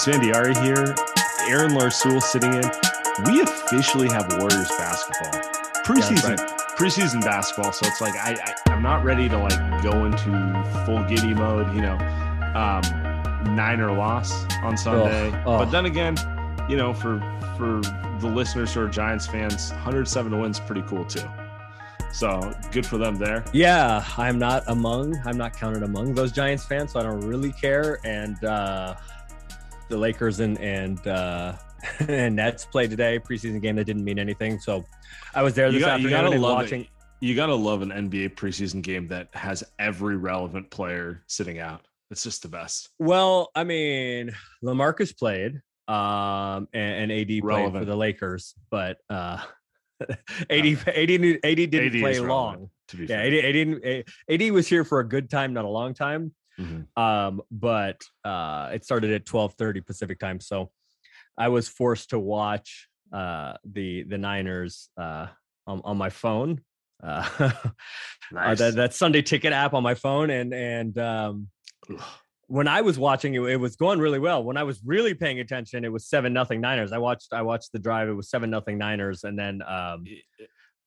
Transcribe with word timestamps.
Sam 0.00 0.18
Esfandiari 0.18 0.64
here, 0.64 0.94
Aaron 1.50 1.72
Larsoul 1.72 2.22
sitting 2.22 2.54
in. 2.54 2.62
We 3.26 3.42
officially 3.42 4.08
have 4.08 4.32
Warriors 4.38 4.68
basketball. 4.78 5.42
Preseason 5.84 6.38
right. 6.38 6.48
preseason 6.78 7.20
basketball. 7.20 7.70
So 7.72 7.86
it's 7.86 8.00
like 8.00 8.14
I, 8.14 8.32
I 8.32 8.72
I'm 8.72 8.82
not 8.82 9.04
ready 9.04 9.28
to 9.28 9.36
like 9.36 9.82
go 9.82 10.06
into 10.06 10.82
full 10.86 11.04
giddy 11.04 11.34
mode, 11.34 11.74
you 11.74 11.82
know. 11.82 11.98
Um 12.54 13.54
Niner 13.54 13.92
loss 13.92 14.46
on 14.62 14.78
Sunday. 14.78 15.32
oh. 15.44 15.58
But 15.58 15.66
then 15.66 15.84
again, 15.84 16.16
you 16.66 16.78
know, 16.78 16.94
for 16.94 17.18
for 17.58 17.82
the 18.20 18.28
listeners 18.28 18.72
who 18.72 18.80
are 18.80 18.88
Giants 18.88 19.26
fans, 19.26 19.70
107 19.72 20.40
wins 20.40 20.60
pretty 20.60 20.82
cool 20.82 21.04
too. 21.04 21.28
So 22.10 22.54
good 22.72 22.86
for 22.86 22.96
them 22.96 23.16
there. 23.16 23.44
Yeah, 23.52 24.04
I'm 24.16 24.38
not 24.38 24.64
among, 24.66 25.20
I'm 25.24 25.36
not 25.36 25.52
counted 25.56 25.82
among 25.84 26.14
those 26.14 26.32
Giants 26.32 26.64
fans, 26.64 26.92
so 26.92 27.00
I 27.00 27.04
don't 27.04 27.20
really 27.20 27.52
care. 27.52 28.00
And 28.04 28.42
uh, 28.44 28.96
the 29.90 29.98
Lakers 29.98 30.40
and 30.40 30.58
and 30.58 31.06
uh, 31.06 31.54
and 32.08 32.36
Nets 32.36 32.64
played 32.64 32.90
today, 32.90 33.18
preseason 33.18 33.60
game 33.60 33.76
that 33.76 33.84
didn't 33.84 34.04
mean 34.04 34.18
anything. 34.18 34.58
So 34.58 34.84
I 35.34 35.42
was 35.42 35.54
there 35.54 35.66
You 35.66 35.72
this 35.74 35.80
got- 35.82 36.00
you 36.00 36.06
afternoon 36.06 36.10
gotta 36.24 36.34
and 36.34 36.42
love 36.42 36.52
it. 36.52 36.62
watching. 36.62 36.86
You 37.20 37.36
gotta 37.36 37.54
love 37.54 37.82
an 37.82 37.90
NBA 37.90 38.34
preseason 38.36 38.80
game 38.80 39.06
that 39.08 39.28
has 39.34 39.62
every 39.78 40.16
relevant 40.16 40.70
player 40.70 41.22
sitting 41.26 41.58
out. 41.58 41.82
It's 42.10 42.22
just 42.24 42.42
the 42.42 42.48
best. 42.48 42.88
Well, 42.98 43.50
I 43.54 43.62
mean, 43.64 44.30
LaMarcus 44.64 45.16
played, 45.16 45.60
um, 45.86 46.66
and, 46.72 47.10
and 47.10 47.12
AD 47.12 47.42
played 47.42 47.72
for 47.72 47.84
the 47.84 47.94
Lakers, 47.94 48.54
but 48.70 48.96
uh, 49.10 49.38
AD, 50.00 50.08
AD, 50.48 50.66
AD 50.88 51.06
didn't 51.06 51.44
AD 51.44 51.92
play 51.92 52.00
relevant, 52.18 52.28
long. 52.28 52.70
To 52.88 52.96
be 52.96 53.02
Yeah, 53.04 53.08
fair. 53.22 53.26
AD, 53.26 53.34
AD, 53.44 53.52
didn't- 53.52 54.06
AD 54.30 54.50
was 54.52 54.66
here 54.66 54.84
for 54.84 55.00
a 55.00 55.08
good 55.08 55.28
time, 55.30 55.52
not 55.52 55.64
a 55.66 55.68
long 55.68 55.92
time. 55.94 56.32
Mhm. 56.60 56.86
um 57.00 57.40
but 57.50 58.00
uh 58.24 58.70
it 58.72 58.84
started 58.84 59.10
at 59.12 59.24
12:30 59.24 59.80
Pacific 59.86 60.18
time 60.18 60.40
so 60.40 60.70
I 61.38 61.48
was 61.48 61.68
forced 61.68 62.10
to 62.10 62.18
watch 62.18 62.88
uh 63.12 63.54
the 63.64 64.02
the 64.04 64.18
Niners 64.18 64.90
uh 65.00 65.26
on, 65.66 65.80
on 65.84 65.96
my 65.96 66.10
phone 66.10 66.60
uh, 67.02 67.28
uh, 67.38 67.50
Nice. 68.32 68.58
that, 68.58 68.74
that 68.74 68.94
Sunday 68.94 69.22
ticket 69.22 69.52
app 69.52 69.72
on 69.74 69.82
my 69.82 69.94
phone 69.94 70.30
and 70.30 70.52
and 70.52 70.98
um 70.98 71.48
when 72.46 72.66
I 72.66 72.80
was 72.80 72.98
watching 72.98 73.34
it, 73.34 73.42
it 73.42 73.56
was 73.60 73.76
going 73.76 74.00
really 74.00 74.18
well. 74.18 74.42
When 74.42 74.56
I 74.56 74.64
was 74.64 74.80
really 74.84 75.14
paying 75.14 75.38
attention, 75.38 75.84
it 75.84 75.92
was 75.92 76.08
seven 76.08 76.32
nothing 76.32 76.60
Niners. 76.60 76.90
I 76.90 76.98
watched 76.98 77.32
I 77.32 77.42
watched 77.42 77.70
the 77.72 77.78
drive. 77.78 78.08
It 78.08 78.14
was 78.14 78.28
seven 78.28 78.50
nothing 78.50 78.76
Niners, 78.76 79.22
and 79.22 79.38
then 79.38 79.62
um, 79.62 80.04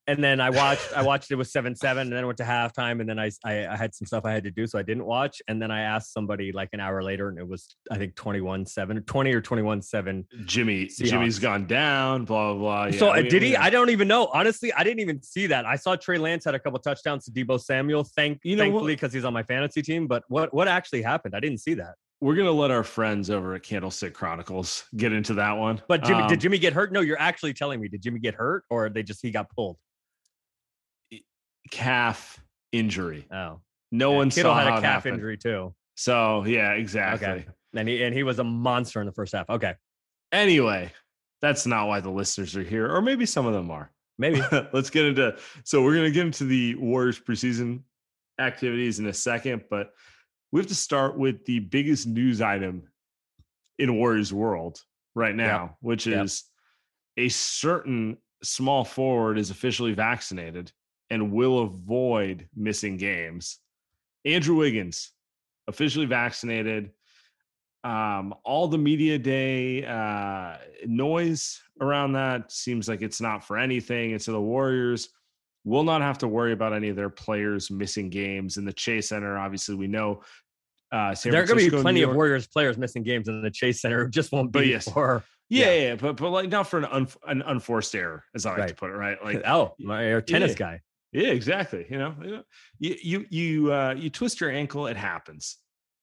and 0.08 0.24
then 0.24 0.42
I 0.42 0.50
watched 0.50 0.92
I 0.96 1.02
watched 1.04 1.32
it 1.32 1.36
was 1.36 1.52
seven 1.52 1.76
seven, 1.76 2.08
and 2.08 2.12
then 2.14 2.26
went 2.26 2.38
to 2.40 2.44
halftime, 2.44 3.00
and 3.00 3.08
then 3.10 3.20
I, 3.20 3.32
I 3.46 3.68
I 3.68 3.76
had 3.78 3.96
some 3.96 4.06
stuff 4.06 4.26
I 4.26 4.32
had 4.32 4.44
to 4.44 4.52
do, 4.52 4.68
so 4.68 4.78
I 4.78 4.84
didn't 4.84 5.06
watch. 5.06 5.42
And 5.48 5.62
then 5.62 5.72
I 5.72 5.82
asked 5.82 6.14
somebody 6.14 6.52
like 6.52 6.70
an 6.74 6.80
hour 6.80 7.02
later, 7.04 7.30
and 7.30 7.38
it 7.38 7.48
was 7.48 7.76
I 7.92 7.98
think 7.98 8.16
21-7, 8.16 9.06
20 9.06 9.34
or 9.34 9.42
twenty 9.42 9.64
one 9.64 9.82
seven. 9.82 10.26
Jimmy, 10.46 10.86
Seahawks. 10.88 11.06
Jimmy's 11.10 11.40
gone 11.40 11.66
down. 11.66 12.26
Blah 12.26 12.54
blah 12.54 12.88
blah. 12.88 12.92
so 12.98 13.08
Yeah, 13.08 13.20
uh, 13.20 13.24
we- 13.24 13.30
did 13.30 13.44
he? 13.44 13.56
I 13.56 13.70
don't 13.70 13.90
even 13.90 14.08
know. 14.08 14.28
Honestly, 14.34 14.74
I 14.74 14.84
didn't 14.84 15.00
even 15.00 15.22
see 15.22 15.48
that. 15.48 15.66
I 15.66 15.76
saw 15.76 15.96
Trey 15.96 16.18
Lance 16.18 16.46
had 16.46 16.56
a 16.56 16.60
couple 16.60 16.80
touchdowns 16.80 17.26
to 17.26 17.32
Deebo 17.32 17.60
Samuel. 17.62 18.04
Thank 18.16 18.40
You 18.44 18.56
know 18.56 18.64
thankfully 18.64 18.96
because 18.96 19.14
he's 19.14 19.26
on 19.26 19.34
my 19.34 19.44
fantasy 19.44 19.82
team. 19.82 20.08
But 20.08 20.24
what 20.28 20.54
what 20.54 20.68
actually 20.68 21.02
happened? 21.02 21.36
I 21.36 21.40
didn't 21.40 21.60
see 21.60 21.76
that. 21.76 21.96
We're 22.20 22.36
gonna 22.36 22.52
let 22.52 22.72
our 22.72 22.84
friends 22.84 23.30
over 23.30 23.54
at 23.56 23.64
Candlestick 23.64 24.14
Chronicles 24.14 24.86
get 24.96 25.12
into 25.12 25.34
that 25.34 25.54
one. 25.58 25.82
But 25.90 26.04
Jimmy, 26.06 26.22
Um, 26.24 26.30
did 26.30 26.40
Jimmy 26.40 26.58
get 26.58 26.72
hurt? 26.72 26.94
No, 26.94 27.02
you're 27.02 27.20
actually 27.20 27.54
telling 27.54 27.82
me. 27.82 27.90
Did 27.90 28.02
Jimmy 28.02 28.20
get 28.20 28.34
hurt, 28.34 28.64
or 28.70 28.88
they 28.90 29.04
just 29.04 29.22
he 29.22 29.30
got 29.32 29.50
pulled? 29.50 29.78
Calf 31.72 32.40
injury? 32.72 33.26
Oh, 33.32 33.60
No 33.92 34.12
Yeah, 34.12 34.18
one 34.18 34.30
Kittle 34.30 34.52
saw 34.52 34.58
had 34.60 34.68
how 34.68 34.78
a 34.78 34.82
calf 34.82 34.94
happened. 35.04 35.16
injury 35.16 35.38
too. 35.38 35.74
So 35.96 36.44
yeah, 36.46 36.72
exactly. 36.74 37.28
Okay, 37.28 37.46
and 37.76 37.88
he 37.88 38.04
and 38.04 38.14
he 38.16 38.24
was 38.24 38.40
a 38.40 38.44
monster 38.44 39.00
in 39.00 39.06
the 39.06 39.12
first 39.14 39.34
half. 39.34 39.50
Okay, 39.50 39.76
Anyway, 40.32 40.92
that's 41.42 41.66
not 41.68 41.88
why 41.88 42.00
the 42.00 42.10
listeners 42.10 42.56
are 42.58 42.64
here, 42.64 42.92
or 42.92 43.02
maybe 43.02 43.26
some 43.26 43.46
of 43.46 43.54
them 43.54 43.70
are. 43.70 43.92
maybe. 44.18 44.42
Let's 44.74 44.90
get 44.90 45.06
into. 45.06 45.38
So 45.64 45.84
we're 45.84 45.96
gonna 45.96 46.10
get 46.12 46.26
into 46.26 46.46
the 46.46 46.76
Warriors 46.76 47.20
preseason 47.20 47.84
activities 48.40 48.98
in 49.00 49.06
a 49.08 49.14
second, 49.14 49.66
but 49.70 49.92
we 50.52 50.60
have 50.60 50.68
to 50.68 50.76
start 50.76 51.18
with 51.18 51.46
the 51.46 51.60
biggest 51.60 52.08
news 52.08 52.42
item 52.42 52.84
in 53.78 53.96
Warriors 53.96 54.34
world 54.34 54.82
right 55.16 55.36
now, 55.36 55.78
which 55.82 56.08
Yep. 56.08 56.26
is 56.26 56.44
a 57.18 57.30
certain 57.30 58.18
small 58.44 58.84
forward 58.84 59.38
is 59.38 59.52
officially 59.52 59.94
vaccinated 59.94 60.72
and 61.10 61.32
will 61.32 61.60
avoid 61.60 62.48
missing 62.56 62.98
games. 62.98 63.60
Andrew 64.26 64.56
Wiggins, 64.56 65.12
officially 65.68 66.06
vaccinated. 66.06 66.92
Um, 67.84 68.34
all 68.46 68.70
the 68.70 68.78
media 68.78 69.18
day 69.18 69.86
uh, 69.86 70.58
noise 70.86 71.62
around 71.82 72.14
that 72.14 72.52
seems 72.52 72.88
like 72.88 73.02
it's 73.02 73.20
not 73.20 73.44
for 73.44 73.58
anything. 73.58 74.14
And 74.14 74.22
so 74.22 74.32
the 74.32 74.42
Warriors 74.42 75.10
will 75.66 75.84
not 75.84 76.02
have 76.02 76.18
to 76.20 76.28
worry 76.28 76.54
about 76.54 76.74
any 76.74 76.90
of 76.90 76.96
their 76.96 77.10
players 77.10 77.70
missing 77.70 78.10
games 78.10 78.58
in 78.58 78.66
the 78.66 78.74
Chase 78.74 79.10
Center. 79.10 79.38
Obviously, 79.38 79.76
we 79.76 79.88
know 79.88 80.22
uh, 80.92 81.16
there 81.24 81.42
are 81.42 81.46
going 81.46 81.60
to 81.60 81.72
be 81.72 81.82
plenty 81.82 82.04
of 82.04 82.14
Warriors 82.14 82.48
players 82.48 82.78
missing 82.78 83.04
games 83.04 83.28
in 83.28 83.42
the 83.42 83.52
Chase 83.52 83.82
Center. 83.82 84.04
It 84.04 84.12
just 84.12 84.32
won't 84.32 84.52
be 84.52 84.60
But 84.60 84.68
yes. 84.68 84.90
for 84.90 85.24
Yeah, 85.50 85.66
Yeah. 85.66 85.82
yeah, 85.82 85.96
but 85.96 86.18
but 86.18 86.30
like 86.30 86.50
not 86.50 86.68
for 86.68 86.78
an 86.78 86.86
un, 86.86 87.08
an 87.28 87.42
unforced 87.42 87.96
error, 87.96 88.24
as 88.36 88.46
I 88.46 88.58
like 88.58 88.70
to 88.70 88.76
put 88.76 88.92
it, 88.92 88.96
right? 88.96 89.18
Like 89.24 89.42
oh, 89.48 89.76
my 89.80 90.20
tennis 90.22 90.52
yeah. 90.52 90.58
guy. 90.58 90.82
Yeah, 91.14 91.30
exactly. 91.30 91.86
You 91.90 91.98
know, 92.00 92.16
you 92.22 92.44
you 92.80 92.96
you 93.02 93.26
you, 93.30 93.74
uh, 93.74 93.96
you 93.98 94.10
twist 94.10 94.42
your 94.42 94.50
ankle, 94.50 94.88
it 94.88 94.98
happens. 94.98 95.58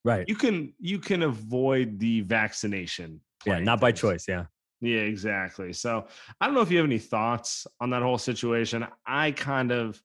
Right. 0.04 0.24
You 0.28 0.34
can 0.36 0.72
you 0.78 0.98
can 0.98 1.22
avoid 1.22 1.98
the 1.98 2.20
vaccination. 2.22 3.20
yeah, 3.44 3.58
not 3.58 3.80
by 3.80 3.92
choice. 3.92 4.26
Yeah. 4.28 4.46
Yeah, 4.80 5.00
exactly. 5.00 5.74
So 5.74 6.06
I 6.40 6.46
don't 6.46 6.54
know 6.54 6.62
if 6.62 6.70
you 6.70 6.78
have 6.78 6.86
any 6.86 6.98
thoughts 6.98 7.66
on 7.80 7.90
that 7.90 8.00
whole 8.02 8.16
situation. 8.16 8.86
I 9.06 9.32
kind 9.32 9.72
of, 9.72 10.00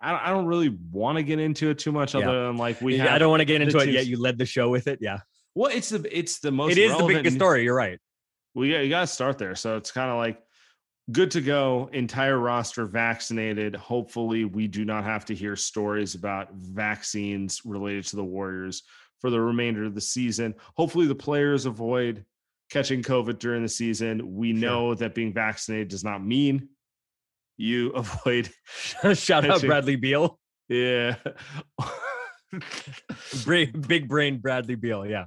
I 0.00 0.10
don't, 0.10 0.20
I 0.22 0.30
don't 0.30 0.46
really 0.46 0.76
want 0.90 1.18
to 1.18 1.22
get 1.22 1.38
into 1.38 1.70
it 1.70 1.78
too 1.78 1.92
much, 1.92 2.14
Yeah. 2.14 2.22
other 2.28 2.46
than 2.48 2.56
like 2.56 2.80
we 2.80 2.96
Yeah. 2.96 3.14
I 3.14 3.18
don't 3.18 3.30
want 3.30 3.42
to 3.42 3.44
get 3.44 3.62
into 3.62 3.78
it 3.78 3.90
yet. 3.90 4.06
You 4.06 4.20
led 4.20 4.36
the 4.36 4.46
show 4.46 4.70
with 4.70 4.88
it. 4.88 4.98
Yeah. 5.00 5.18
Well, 5.54 5.70
it's 5.72 5.90
the 5.90 6.04
it's 6.16 6.40
the 6.40 6.50
most. 6.50 6.72
it 6.72 6.78
is 6.78 6.96
the 6.96 7.06
biggest 7.06 7.36
story. 7.36 7.62
You're 7.62 7.76
right. 7.76 8.00
Well, 8.54 8.64
yeah, 8.64 8.80
you 8.80 8.88
got 8.90 9.02
to 9.02 9.06
start 9.06 9.38
there. 9.38 9.54
So 9.54 9.76
it's 9.76 9.92
kind 9.92 10.10
of 10.10 10.16
like 10.16 10.40
good 11.10 11.30
to 11.32 11.40
go. 11.40 11.88
Entire 11.92 12.38
roster 12.38 12.86
vaccinated. 12.86 13.74
Hopefully, 13.74 14.44
we 14.44 14.66
do 14.66 14.84
not 14.84 15.04
have 15.04 15.24
to 15.26 15.34
hear 15.34 15.56
stories 15.56 16.14
about 16.14 16.52
vaccines 16.54 17.62
related 17.64 18.04
to 18.06 18.16
the 18.16 18.24
Warriors 18.24 18.82
for 19.20 19.30
the 19.30 19.40
remainder 19.40 19.84
of 19.84 19.94
the 19.94 20.00
season. 20.00 20.54
Hopefully, 20.76 21.06
the 21.06 21.14
players 21.14 21.66
avoid 21.66 22.24
catching 22.70 23.02
COVID 23.02 23.38
during 23.38 23.62
the 23.62 23.68
season. 23.68 24.36
We 24.36 24.52
sure. 24.52 24.60
know 24.60 24.94
that 24.94 25.14
being 25.14 25.32
vaccinated 25.32 25.88
does 25.88 26.04
not 26.04 26.24
mean 26.24 26.68
you 27.56 27.90
avoid. 27.94 28.50
Shout 29.14 29.16
catching. 29.16 29.50
out 29.50 29.62
Bradley 29.62 29.96
Beal. 29.96 30.38
Yeah. 30.68 31.16
Big 33.46 34.08
brain 34.08 34.38
Bradley 34.38 34.74
Beal. 34.74 35.06
Yeah. 35.06 35.26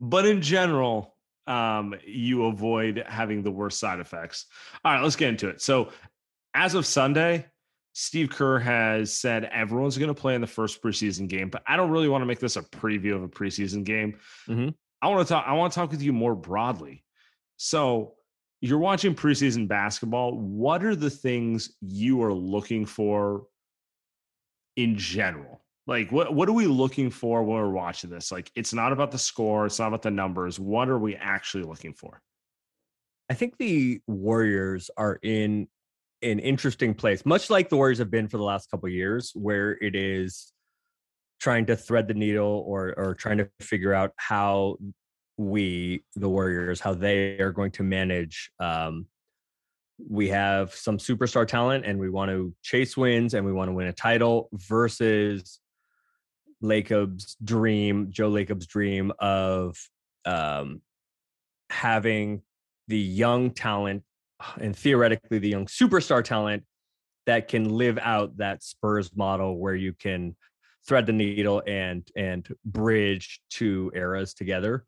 But 0.00 0.26
in 0.26 0.40
general, 0.40 1.14
um, 1.50 1.96
you 2.06 2.44
avoid 2.44 3.02
having 3.08 3.42
the 3.42 3.50
worst 3.50 3.80
side 3.80 3.98
effects. 3.98 4.46
All 4.84 4.92
right, 4.92 5.02
let's 5.02 5.16
get 5.16 5.30
into 5.30 5.48
it. 5.48 5.60
So, 5.60 5.90
as 6.54 6.74
of 6.74 6.86
Sunday, 6.86 7.46
Steve 7.92 8.30
Kerr 8.30 8.60
has 8.60 9.12
said 9.12 9.44
everyone's 9.46 9.98
going 9.98 10.14
to 10.14 10.20
play 10.20 10.36
in 10.36 10.40
the 10.40 10.46
first 10.46 10.80
preseason 10.80 11.26
game, 11.28 11.50
but 11.50 11.62
I 11.66 11.76
don't 11.76 11.90
really 11.90 12.08
want 12.08 12.22
to 12.22 12.26
make 12.26 12.38
this 12.38 12.56
a 12.56 12.62
preview 12.62 13.16
of 13.16 13.24
a 13.24 13.28
preseason 13.28 13.82
game. 13.82 14.16
Mm-hmm. 14.48 14.68
I 15.02 15.08
want 15.08 15.26
to 15.26 15.34
talk. 15.34 15.44
I 15.46 15.54
want 15.54 15.72
to 15.72 15.78
talk 15.78 15.90
with 15.90 16.02
you 16.02 16.12
more 16.12 16.36
broadly. 16.36 17.02
So, 17.56 18.14
you're 18.60 18.78
watching 18.78 19.16
preseason 19.16 19.66
basketball. 19.66 20.38
What 20.38 20.84
are 20.84 20.94
the 20.94 21.10
things 21.10 21.72
you 21.80 22.22
are 22.22 22.32
looking 22.32 22.86
for 22.86 23.46
in 24.76 24.96
general? 24.96 25.59
Like, 25.90 26.12
what 26.12 26.32
what 26.32 26.48
are 26.48 26.52
we 26.52 26.68
looking 26.68 27.10
for 27.10 27.42
when 27.42 27.58
we're 27.58 27.68
watching 27.68 28.10
this? 28.10 28.30
Like, 28.30 28.52
it's 28.54 28.72
not 28.72 28.92
about 28.92 29.10
the 29.10 29.18
score. 29.18 29.66
It's 29.66 29.80
not 29.80 29.88
about 29.88 30.02
the 30.02 30.12
numbers. 30.12 30.60
What 30.60 30.88
are 30.88 31.00
we 31.00 31.16
actually 31.16 31.64
looking 31.64 31.94
for? 31.94 32.22
I 33.28 33.34
think 33.34 33.58
the 33.58 34.00
Warriors 34.06 34.88
are 34.96 35.18
in 35.20 35.66
an 36.22 36.38
interesting 36.38 36.94
place, 36.94 37.26
much 37.26 37.50
like 37.50 37.70
the 37.70 37.76
Warriors 37.76 37.98
have 37.98 38.10
been 38.10 38.28
for 38.28 38.36
the 38.36 38.44
last 38.44 38.70
couple 38.70 38.88
years, 38.88 39.32
where 39.34 39.72
it 39.82 39.96
is 39.96 40.52
trying 41.40 41.66
to 41.66 41.74
thread 41.74 42.06
the 42.06 42.14
needle 42.14 42.62
or 42.68 42.94
or 42.96 43.16
trying 43.16 43.38
to 43.38 43.50
figure 43.60 43.92
out 43.92 44.12
how 44.16 44.76
we, 45.38 46.04
the 46.14 46.28
Warriors, 46.28 46.78
how 46.78 46.94
they 46.94 47.40
are 47.40 47.50
going 47.50 47.72
to 47.72 47.82
manage. 47.82 48.52
Um, 48.60 49.06
we 50.08 50.28
have 50.28 50.72
some 50.72 50.98
superstar 50.98 51.48
talent, 51.48 51.84
and 51.84 51.98
we 51.98 52.10
want 52.10 52.30
to 52.30 52.54
chase 52.62 52.96
wins, 52.96 53.34
and 53.34 53.44
we 53.44 53.52
want 53.52 53.70
to 53.70 53.72
win 53.72 53.88
a 53.88 53.92
title 53.92 54.48
versus 54.52 55.58
Lacob's 56.60 57.36
dream, 57.42 58.08
Joe 58.10 58.28
Lacob's 58.28 58.66
dream 58.66 59.12
of 59.18 59.76
um, 60.24 60.82
having 61.70 62.42
the 62.88 62.98
young 62.98 63.50
talent 63.50 64.02
and 64.60 64.76
theoretically 64.76 65.38
the 65.38 65.48
young 65.48 65.66
superstar 65.66 66.22
talent 66.22 66.64
that 67.26 67.48
can 67.48 67.68
live 67.68 67.98
out 68.00 68.36
that 68.38 68.62
Spurs 68.62 69.14
model 69.14 69.58
where 69.58 69.74
you 69.74 69.92
can 69.92 70.36
thread 70.86 71.06
the 71.06 71.12
needle 71.12 71.62
and 71.66 72.08
and 72.16 72.48
bridge 72.64 73.40
two 73.50 73.90
eras 73.94 74.34
together. 74.34 74.84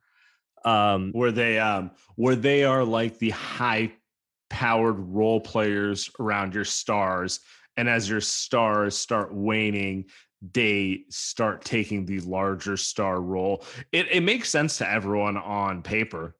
Um, 0.64 1.10
where 1.12 1.32
they 1.32 1.58
um, 1.58 1.90
where 2.16 2.36
they 2.36 2.64
are 2.64 2.84
like 2.84 3.18
the 3.18 3.30
high 3.30 3.92
powered 4.48 4.98
role 4.98 5.40
players 5.40 6.10
around 6.20 6.54
your 6.54 6.64
stars, 6.64 7.40
and 7.76 7.88
as 7.88 8.08
your 8.08 8.20
stars 8.20 8.96
start 8.96 9.34
waning, 9.34 10.06
they 10.50 11.04
start 11.08 11.64
taking 11.64 12.04
the 12.04 12.20
larger 12.20 12.76
star 12.76 13.20
role. 13.20 13.64
It 13.92 14.08
it 14.10 14.22
makes 14.22 14.50
sense 14.50 14.78
to 14.78 14.90
everyone 14.90 15.36
on 15.36 15.82
paper, 15.82 16.36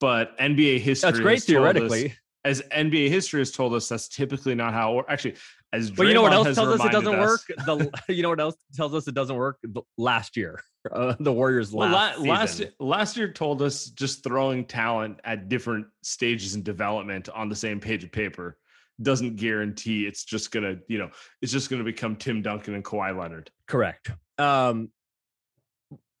but 0.00 0.38
NBA 0.38 0.80
history 0.80 1.10
that's 1.10 1.20
great 1.20 1.42
theoretically. 1.42 2.06
Us, 2.06 2.12
as 2.44 2.62
NBA 2.72 3.08
history 3.08 3.40
has 3.40 3.52
told 3.52 3.74
us, 3.74 3.88
that's 3.88 4.08
typically 4.08 4.54
not 4.54 4.72
how. 4.72 4.92
Or 4.94 5.10
actually, 5.10 5.34
as 5.72 5.90
but 5.90 6.06
you 6.06 6.14
know 6.14 6.22
what 6.22 6.32
else 6.32 6.54
tells 6.54 6.80
us 6.80 6.86
it 6.86 6.92
doesn't 6.92 7.14
us, 7.14 7.20
work. 7.28 7.40
The 7.66 7.90
you 8.14 8.22
know 8.22 8.28
what 8.28 8.40
else 8.40 8.56
tells 8.74 8.94
us 8.94 9.08
it 9.08 9.14
doesn't 9.14 9.36
work. 9.36 9.58
The, 9.62 9.82
last 9.98 10.36
year, 10.36 10.62
uh, 10.92 11.14
the 11.18 11.32
Warriors 11.32 11.74
last 11.74 12.18
well, 12.18 12.26
la- 12.26 12.32
last 12.32 12.62
last 12.78 13.16
year 13.16 13.32
told 13.32 13.60
us 13.60 13.86
just 13.86 14.22
throwing 14.22 14.64
talent 14.64 15.18
at 15.24 15.48
different 15.48 15.86
stages 16.02 16.54
in 16.54 16.62
development 16.62 17.28
on 17.28 17.48
the 17.48 17.56
same 17.56 17.80
page 17.80 18.04
of 18.04 18.12
paper 18.12 18.56
doesn't 19.02 19.36
guarantee 19.36 20.06
it's 20.06 20.24
just 20.24 20.50
gonna 20.50 20.76
you 20.88 20.98
know 20.98 21.10
it's 21.40 21.52
just 21.52 21.70
gonna 21.70 21.84
become 21.84 22.16
Tim 22.16 22.42
Duncan 22.42 22.74
and 22.74 22.84
Kawhi 22.84 23.18
Leonard. 23.18 23.50
Correct. 23.66 24.10
Um, 24.38 24.90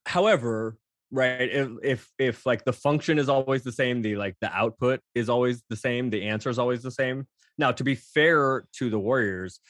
however, 0.06 0.76
right 1.12 1.42
if 1.42 1.68
if 1.82 2.10
if 2.18 2.46
like 2.46 2.64
the 2.64 2.72
function 2.72 3.18
is 3.18 3.28
always 3.28 3.62
the 3.62 3.70
same 3.70 4.00
the 4.00 4.16
like 4.16 4.34
the 4.40 4.50
output 4.52 4.98
is 5.14 5.28
always 5.28 5.62
the 5.68 5.76
same 5.76 6.08
the 6.10 6.26
answer 6.26 6.48
is 6.48 6.58
always 6.58 6.82
the 6.82 6.90
same 6.90 7.26
now 7.58 7.70
to 7.70 7.84
be 7.84 7.94
fair 7.94 8.64
to 8.72 8.88
the 8.88 8.98
warriors 8.98 9.60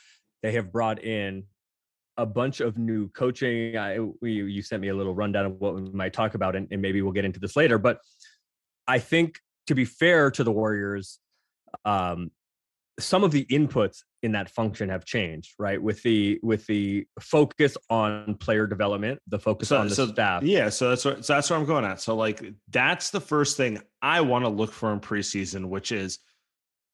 they 0.43 0.53
have 0.53 0.73
brought 0.73 1.03
in 1.03 1.43
a 2.17 2.25
bunch 2.25 2.61
of 2.61 2.79
new 2.79 3.09
coaching 3.09 3.77
I, 3.77 3.99
we, 4.21 4.33
you 4.33 4.63
sent 4.63 4.83
me 4.83 4.89
a 4.89 4.95
little 4.95 5.15
rundown 5.15 5.47
of 5.47 5.61
what 5.61 5.75
we 5.75 5.83
might 5.91 6.13
talk 6.13 6.35
about 6.35 6.55
and, 6.55 6.69
and 6.71 6.81
maybe 6.81 7.03
we'll 7.03 7.13
get 7.13 7.25
into 7.25 7.41
this 7.41 7.57
later 7.57 7.77
but 7.77 7.99
i 8.87 9.01
think 9.01 9.41
to 9.67 9.75
be 9.75 9.85
fair 9.85 10.31
to 10.31 10.45
the 10.45 10.53
warriors 10.53 11.19
um 11.85 12.31
some 12.99 13.25
of 13.25 13.33
the 13.33 13.45
inputs 13.47 14.03
in 14.23 14.33
that 14.33 14.51
function 14.51 14.89
have 14.89 15.05
changed 15.05 15.55
right? 15.59 15.83
With 15.83 16.03
the 16.03 16.39
with 16.43 16.67
the 16.67 17.07
focus 17.21 17.77
on 17.91 18.35
player 18.37 18.67
development 18.67 19.21
the 19.29 19.39
focus 19.39 19.69
so, 19.69 19.79
on 19.79 19.89
the 19.89 19.95
so, 19.95 20.07
staff. 20.09 20.43
yeah 20.43 20.69
so 20.69 20.91
that's 20.91 21.05
what 21.05 21.25
so 21.25 21.35
that's 21.35 21.51
where 21.51 21.59
i'm 21.59 21.67
going 21.67 21.85
at. 21.85 22.01
So 22.01 22.15
like 22.15 22.43
that's 22.71 23.11
the 23.11 23.21
first 23.21 23.57
thing 23.57 23.81
i 24.01 24.21
want 24.21 24.45
to 24.45 24.49
look 24.49 24.73
for 24.73 24.93
in 24.93 25.01
preseason 25.01 25.67
which 25.67 25.93
is 25.93 26.19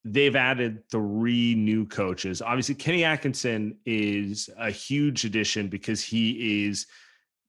they've 0.05 0.37
added 0.37 0.89
three 0.91 1.55
new 1.55 1.85
coaches. 1.87 2.41
Obviously 2.41 2.75
kenny 2.75 3.05
atkinson 3.05 3.79
is 3.85 4.49
a 4.59 4.71
huge 4.71 5.25
addition 5.25 5.69
because 5.69 6.03
he 6.03 6.67
is 6.67 6.87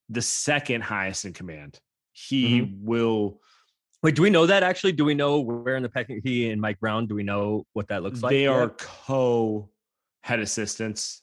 the 0.09 0.21
second 0.21 0.81
highest 0.81 1.25
in 1.25 1.33
command. 1.33 1.79
He 2.11 2.61
mm-hmm. 2.61 2.85
will 2.85 3.39
Wait, 4.01 4.15
do 4.15 4.21
we 4.21 4.29
know 4.29 4.45
that 4.45 4.63
actually? 4.63 4.93
Do 4.93 5.05
we 5.05 5.13
know 5.13 5.39
where 5.39 5.75
in 5.75 5.83
the 5.83 5.89
pecking 5.89 6.21
he 6.23 6.49
and 6.49 6.61
Mike 6.61 6.79
Brown? 6.79 7.07
Do 7.07 7.15
we 7.15 7.23
know 7.23 7.65
what 7.73 7.89
that 7.89 8.01
looks 8.01 8.21
like? 8.21 8.31
They 8.31 8.47
are 8.47 8.69
co 8.69 9.69
head 10.23 10.39
assistants. 10.39 11.21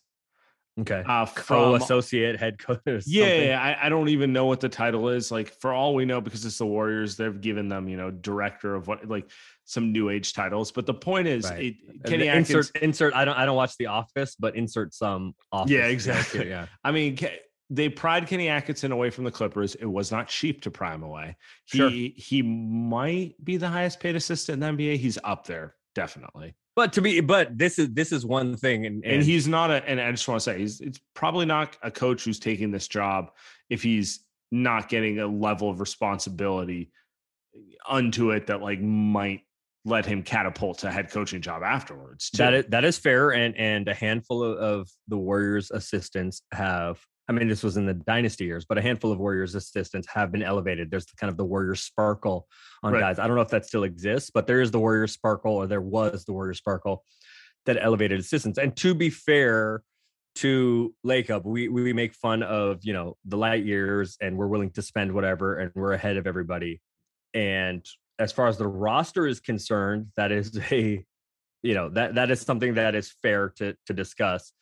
Okay. 0.78 1.02
Uh, 1.06 1.25
co-associate 1.25 2.38
head 2.38 2.58
coach. 2.87 3.05
Yeah, 3.06 3.58
I, 3.58 3.87
I, 3.87 3.88
don't 3.88 4.11
even 4.11 4.34
know 4.34 4.44
what 4.44 4.61
the 4.61 4.69
title 4.69 5.08
is. 5.08 5.31
Like 5.31 5.49
for 5.49 5.73
all 5.73 5.94
we 5.94 6.05
know, 6.05 6.20
because 6.20 6.44
it's 6.44 6.58
the 6.58 6.67
Warriors, 6.67 7.17
they've 7.17 7.40
given 7.40 7.69
them, 7.69 7.88
you 7.88 7.96
know, 7.96 8.11
director 8.11 8.75
of 8.75 8.87
what 8.87 9.08
like 9.08 9.31
some 9.64 9.90
new 9.90 10.11
age 10.11 10.34
titles. 10.34 10.73
But 10.73 10.84
the 10.84 10.93
point 10.93 11.28
is, 11.28 11.49
right. 11.49 11.64
it, 11.64 12.05
Kenny 12.05 12.28
insert 12.28 12.67
Atkins, 12.67 12.82
insert. 12.82 13.14
I 13.14 13.25
don't 13.25 13.38
I 13.38 13.46
don't 13.46 13.56
watch 13.56 13.78
The 13.78 13.87
Office, 13.87 14.37
but 14.38 14.55
insert 14.55 14.93
some. 14.93 15.34
Office 15.50 15.70
yeah, 15.70 15.87
exactly. 15.87 16.49
yeah. 16.50 16.67
I 16.84 16.93
mean, 16.93 17.17
they 17.69 17.89
pried 17.89 18.27
Kenny 18.27 18.49
Atkinson 18.49 18.93
away 18.93 19.11
from 19.11 19.25
the 19.25 19.31
Clippers. 19.31 19.75
It 19.75 19.87
was 19.87 20.13
not 20.13 20.29
cheap 20.29 20.63
to 20.63 20.71
pry 20.71 20.95
him 20.95 21.03
away. 21.03 21.37
He 21.65 21.79
sure. 21.79 21.91
he 21.91 22.43
might 22.43 23.35
be 23.43 23.57
the 23.57 23.69
highest 23.69 24.01
paid 24.01 24.17
assistant 24.17 24.63
in 24.63 24.77
the 24.77 24.85
NBA. 24.85 24.99
He's 24.99 25.19
up 25.25 25.47
there, 25.47 25.75
definitely. 25.95 26.55
But 26.77 26.93
to 26.93 27.00
be, 27.00 27.21
but 27.21 27.57
this 27.57 27.79
is 27.79 27.93
this 27.95 28.12
is 28.12 28.25
one 28.25 28.57
thing, 28.57 28.87
and, 28.87 29.02
and, 29.05 29.14
and 29.14 29.23
he's 29.23 29.49
not 29.49 29.71
a. 29.71 29.85
And 29.88 30.00
I 30.00 30.11
just 30.11 30.29
want 30.29 30.40
to 30.40 30.45
say, 30.45 30.59
he's 30.59 30.81
it's 30.81 31.00
probably 31.14 31.47
not 31.47 31.76
a 31.83 31.90
coach 31.90 32.25
who's 32.25 32.38
taking 32.38 32.71
this 32.71 32.87
job 32.87 33.31
if 33.71 33.83
he's 33.83 34.21
not 34.52 34.88
getting 34.88 35.19
a 35.19 35.26
level 35.26 35.71
of 35.71 35.81
responsibility 35.81 36.93
unto 37.88 38.31
it 38.31 38.47
that 38.47 38.61
like 38.61 38.81
might 38.81 39.40
let 39.85 40.05
him 40.05 40.23
catapult 40.23 40.79
to 40.79 40.88
a 40.88 40.90
head 40.90 41.11
coaching 41.11 41.40
job 41.40 41.62
afterwards. 41.62 42.31
Too. 42.31 42.38
That 42.38 42.55
is 42.55 42.64
that 42.69 42.85
is 42.85 42.99
fair, 42.99 43.31
and 43.31 43.57
and 43.57 43.88
a 43.88 43.95
handful 43.95 44.45
of, 44.45 44.59
of 44.59 44.88
the 45.09 45.17
Warriors' 45.17 45.71
assistants 45.71 46.43
have 46.52 47.00
I 47.28 47.33
mean, 47.33 47.49
this 47.49 47.62
was 47.62 47.76
in 47.76 47.87
the 47.87 47.95
dynasty 47.95 48.45
years, 48.45 48.64
but 48.64 48.78
a 48.78 48.83
handful 48.83 49.11
of 49.11 49.18
Warriors 49.18 49.54
assistants 49.54 50.06
have 50.09 50.30
been 50.30 50.42
elevated. 50.42 50.90
There's 50.90 51.06
the 51.06 51.16
kind 51.16 51.30
of 51.30 51.37
the 51.37 51.45
Warrior 51.45 51.75
sparkle 51.75 52.47
on 52.83 52.92
right. 52.92 53.00
guys. 53.00 53.18
I 53.18 53.26
don't 53.26 53.37
know 53.37 53.42
if 53.42 53.49
that 53.49 53.66
still 53.66 53.85
exists, 53.85 54.30
but 54.30 54.47
there 54.47 54.61
is 54.61 54.71
the 54.71 54.78
Warrior 54.78 55.09
sparkle, 55.09 55.56
or 55.56 55.66
there 55.66 55.80
was 55.80 56.25
the 56.25 56.33
Warrior 56.33 56.54
sparkle 56.54 57.04
that 57.64 57.78
elevated 57.80 58.21
assistants. 58.21 58.59
And 58.59 58.76
to 58.76 58.95
be 58.95 59.11
fair 59.11 59.83
to 60.37 60.95
Lacob, 61.04 61.45
we 61.45 61.68
we 61.68 61.92
make 61.92 62.14
fun 62.14 62.42
of 62.42 62.78
you 62.83 62.92
know 62.92 63.16
the 63.25 63.37
light 63.37 63.64
years, 63.64 64.16
and 64.21 64.37
we're 64.37 64.47
willing 64.47 64.71
to 64.73 64.83
spend 64.83 65.12
whatever, 65.12 65.59
and 65.59 65.73
we're 65.75 65.92
ahead 65.92 66.16
of 66.16 66.26
everybody. 66.26 66.80
And 67.35 67.85
as 68.18 68.33
far 68.33 68.47
as 68.47 68.56
the 68.56 68.68
roster 68.68 69.26
is 69.26 69.40
concerned, 69.40 70.09
that 70.16 70.30
is 70.30 70.59
a 70.71 71.04
you 71.62 71.75
know 71.75 71.88
that 71.90 72.14
that 72.14 72.30
is 72.30 72.40
something 72.40 72.75
that 72.75 72.95
is 72.95 73.14
fair 73.23 73.52
to 73.56 73.75
to 73.87 73.92
discuss. 73.92 74.52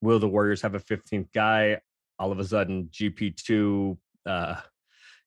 Will 0.00 0.18
the 0.18 0.28
Warriors 0.28 0.62
have 0.62 0.74
a 0.74 0.80
15th 0.80 1.28
guy? 1.32 1.78
All 2.22 2.30
of 2.30 2.38
a 2.38 2.44
sudden 2.44 2.88
GP2 2.92 3.96
uh 4.26 4.54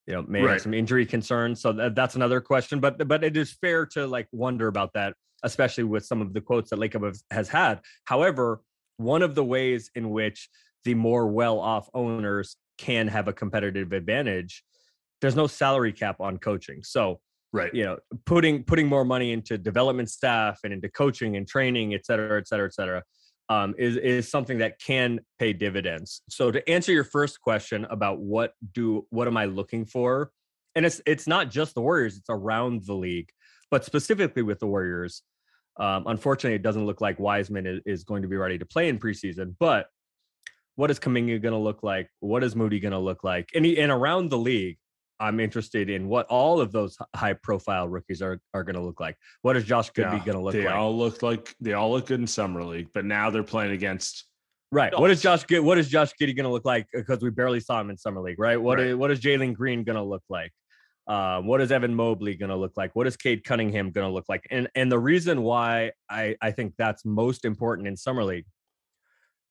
you 0.07 0.13
know 0.13 0.23
may 0.27 0.41
right. 0.41 0.53
have 0.53 0.61
some 0.61 0.73
injury 0.73 1.05
concerns 1.05 1.59
so 1.59 1.73
that, 1.73 1.93
that's 1.93 2.15
another 2.15 2.39
question 2.39 2.79
but 2.79 3.05
but 3.07 3.23
it 3.23 3.35
is 3.35 3.51
fair 3.51 3.85
to 3.85 4.07
like 4.07 4.27
wonder 4.31 4.67
about 4.67 4.93
that 4.93 5.13
especially 5.43 5.83
with 5.83 6.05
some 6.05 6.21
of 6.21 6.33
the 6.33 6.41
quotes 6.41 6.69
that 6.69 6.79
Lacob 6.79 7.17
has 7.29 7.49
had. 7.49 7.81
However 8.05 8.61
one 8.97 9.21
of 9.21 9.35
the 9.35 9.43
ways 9.43 9.91
in 9.93 10.09
which 10.09 10.49
the 10.85 10.93
more 10.93 11.27
well-off 11.27 11.89
owners 11.93 12.55
can 12.77 13.07
have 13.09 13.27
a 13.27 13.33
competitive 13.33 13.91
advantage 13.91 14.63
there's 15.21 15.35
no 15.35 15.47
salary 15.47 15.91
cap 15.91 16.19
on 16.19 16.37
coaching. 16.37 16.81
So 16.83 17.19
right. 17.51 17.73
you 17.73 17.83
know 17.83 17.97
putting 18.25 18.63
putting 18.63 18.87
more 18.87 19.03
money 19.03 19.33
into 19.33 19.57
development 19.57 20.09
staff 20.09 20.59
and 20.63 20.71
into 20.71 20.89
coaching 20.89 21.35
and 21.35 21.45
training 21.47 21.93
et 21.93 22.05
cetera 22.05 22.39
et 22.39 22.47
cetera 22.47 22.67
et 22.67 22.73
cetera 22.73 23.03
um, 23.49 23.75
is 23.77 23.95
is 23.97 24.29
something 24.29 24.57
that 24.59 24.79
can 24.79 25.19
pay 25.39 25.53
dividends. 25.53 26.21
So 26.29 26.51
to 26.51 26.67
answer 26.69 26.91
your 26.91 27.03
first 27.03 27.41
question 27.41 27.85
about 27.89 28.19
what 28.19 28.53
do 28.73 29.05
what 29.09 29.27
am 29.27 29.37
I 29.37 29.45
looking 29.45 29.85
for 29.85 30.31
and 30.75 30.85
it's 30.85 31.01
it's 31.05 31.27
not 31.27 31.49
just 31.49 31.73
the 31.73 31.81
Warriors; 31.81 32.17
it's 32.17 32.29
around 32.29 32.85
the 32.85 32.93
league, 32.93 33.29
but 33.71 33.85
specifically 33.85 34.43
with 34.43 34.59
the 34.59 34.67
Warriors. 34.67 35.23
Um, 35.77 36.05
unfortunately, 36.07 36.55
it 36.55 36.61
doesn't 36.61 36.85
look 36.85 37.01
like 37.01 37.19
Wiseman 37.19 37.65
is, 37.65 37.81
is 37.85 38.03
going 38.03 38.21
to 38.21 38.27
be 38.27 38.37
ready 38.37 38.57
to 38.57 38.65
play 38.65 38.87
in 38.87 38.99
preseason. 38.99 39.55
But 39.59 39.87
what 40.75 40.91
is 40.91 40.99
Kuminga 40.99 41.41
going 41.41 41.53
to 41.53 41.57
look 41.57 41.83
like? 41.83 42.09
What 42.19 42.43
is 42.43 42.55
Moody 42.55 42.79
going 42.79 42.93
to 42.93 42.99
look 42.99 43.23
like? 43.23 43.49
And, 43.55 43.65
he, 43.65 43.77
and 43.79 43.91
around 43.91 44.29
the 44.29 44.37
league, 44.37 44.77
I'm 45.19 45.39
interested 45.39 45.89
in 45.89 46.07
what 46.07 46.25
all 46.27 46.59
of 46.59 46.71
those 46.71 46.97
high 47.15 47.33
profile 47.33 47.87
rookies 47.87 48.21
are 48.21 48.39
are 48.53 48.63
going 48.63 48.75
to 48.75 48.81
look 48.81 48.99
like. 48.99 49.17
What 49.41 49.55
is 49.55 49.63
Josh 49.63 49.91
Giddey 49.91 50.19
yeah, 50.19 50.25
going 50.25 50.37
to 50.37 50.43
look 50.43 50.53
they 50.53 50.65
like? 50.65 50.73
They 50.73 50.73
all 50.73 50.97
look 50.97 51.23
like 51.23 51.55
they 51.59 51.73
all 51.73 51.91
look 51.91 52.07
good 52.07 52.19
in 52.19 52.27
summer 52.27 52.63
league, 52.63 52.89
but 52.93 53.05
now 53.05 53.29
they're 53.29 53.43
playing 53.43 53.71
against 53.71 54.25
Right. 54.71 54.87
Adults. 54.87 55.01
What 55.01 55.11
is 55.11 55.21
Josh? 55.21 55.43
What 55.49 55.77
is 55.77 55.87
Josh 55.87 56.11
Giddey 56.19 56.35
going 56.35 56.43
to 56.45 56.49
look 56.49 56.65
like? 56.65 56.87
Because 56.91 57.21
we 57.21 57.29
barely 57.29 57.59
saw 57.59 57.79
him 57.79 57.89
in 57.89 57.97
summer 57.97 58.19
league, 58.19 58.39
right? 58.39 58.61
What 58.61 58.77
right. 58.77 58.87
Is, 58.87 58.95
what 58.95 59.11
is 59.11 59.19
Jalen 59.21 59.53
Green 59.53 59.83
going 59.83 59.95
to 59.95 60.03
look 60.03 60.23
like? 60.29 60.51
Uh, 61.07 61.39
what 61.41 61.61
is 61.61 61.71
Evan 61.71 61.93
Mobley 61.93 62.35
going 62.35 62.49
to 62.49 62.55
look 62.55 62.73
like? 62.75 62.95
What 62.95 63.05
is 63.05 63.15
Cade 63.15 63.43
Cunningham 63.43 63.91
going 63.91 64.07
to 64.07 64.13
look 64.13 64.25
like? 64.27 64.45
And 64.49 64.67
and 64.75 64.91
the 64.91 64.99
reason 64.99 65.43
why 65.43 65.91
I 66.09 66.35
I 66.41 66.51
think 66.51 66.73
that's 66.77 67.05
most 67.05 67.45
important 67.45 67.87
in 67.87 67.95
summer 67.95 68.23
league, 68.23 68.45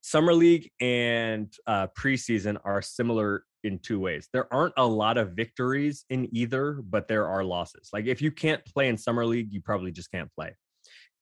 summer 0.01 0.35
league 0.35 0.71
and 0.81 1.53
uh, 1.67 1.87
preseason 1.99 2.59
are 2.65 2.83
similar 2.83 3.45
in 3.65 3.79
two 3.79 3.99
ways. 3.99 4.29
There 4.33 4.53
aren't 4.53 4.75
a 4.77 4.87
lot 4.87 5.19
of 5.19 5.33
victories 5.33 6.05
in 6.11 6.29
either, 6.33 6.81
but 6.83 7.09
there 7.09 7.27
are 7.29 7.45
losses. 7.45 7.91
Like 7.93 8.07
if 8.07 8.23
you 8.23 8.31
can't 8.31 8.65
play 8.65 8.89
in 8.89 8.97
summer 8.97 9.27
league, 9.27 9.53
you 9.53 9.61
probably 9.61 9.91
just 9.91 10.11
can't 10.11 10.31
play 10.35 10.55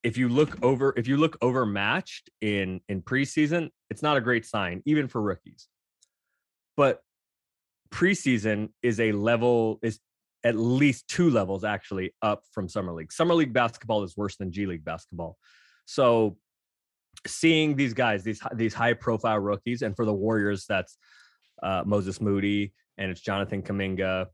if 0.03 0.17
you 0.17 0.29
look 0.29 0.63
over 0.63 0.93
if 0.97 1.07
you 1.07 1.17
look 1.17 1.37
overmatched 1.41 2.31
in 2.41 2.81
in 2.89 3.03
preseason, 3.03 3.71
it's 3.91 4.03
not 4.03 4.17
a 4.17 4.21
great 4.21 4.45
sign 4.45 4.83
even 4.85 5.09
for 5.09 5.21
rookies. 5.21 5.69
But 6.77 7.01
preseason 7.91 8.71
is 8.83 8.99
a 8.99 9.13
level 9.13 9.79
is 9.83 10.01
at 10.45 10.57
least 10.57 11.07
two 11.09 11.31
levels 11.31 11.63
actually 11.63 12.15
up 12.21 12.43
from 12.53 12.69
summer 12.69 12.93
league. 12.93 13.13
Summer 13.13 13.35
league 13.35 13.53
basketball 13.53 14.03
is 14.03 14.17
worse 14.17 14.37
than 14.37 14.51
G 14.51 14.67
League 14.67 14.85
basketball. 14.85 15.37
So 15.85 16.37
seeing 17.27 17.77
these 17.77 17.95
guys, 17.95 18.25
these 18.25 18.41
these 18.55 18.75
high 18.75 18.95
profile 18.95 19.39
rookies, 19.39 19.83
and 19.83 19.95
for 19.95 20.05
the 20.05 20.15
Warriors, 20.15 20.65
that's 20.69 20.97
uh, 21.63 21.83
Moses 21.85 22.21
Moody 22.21 22.73
and 22.99 23.11
it's 23.11 23.21
Jonathan 23.21 23.63
Kuminga. 23.63 24.27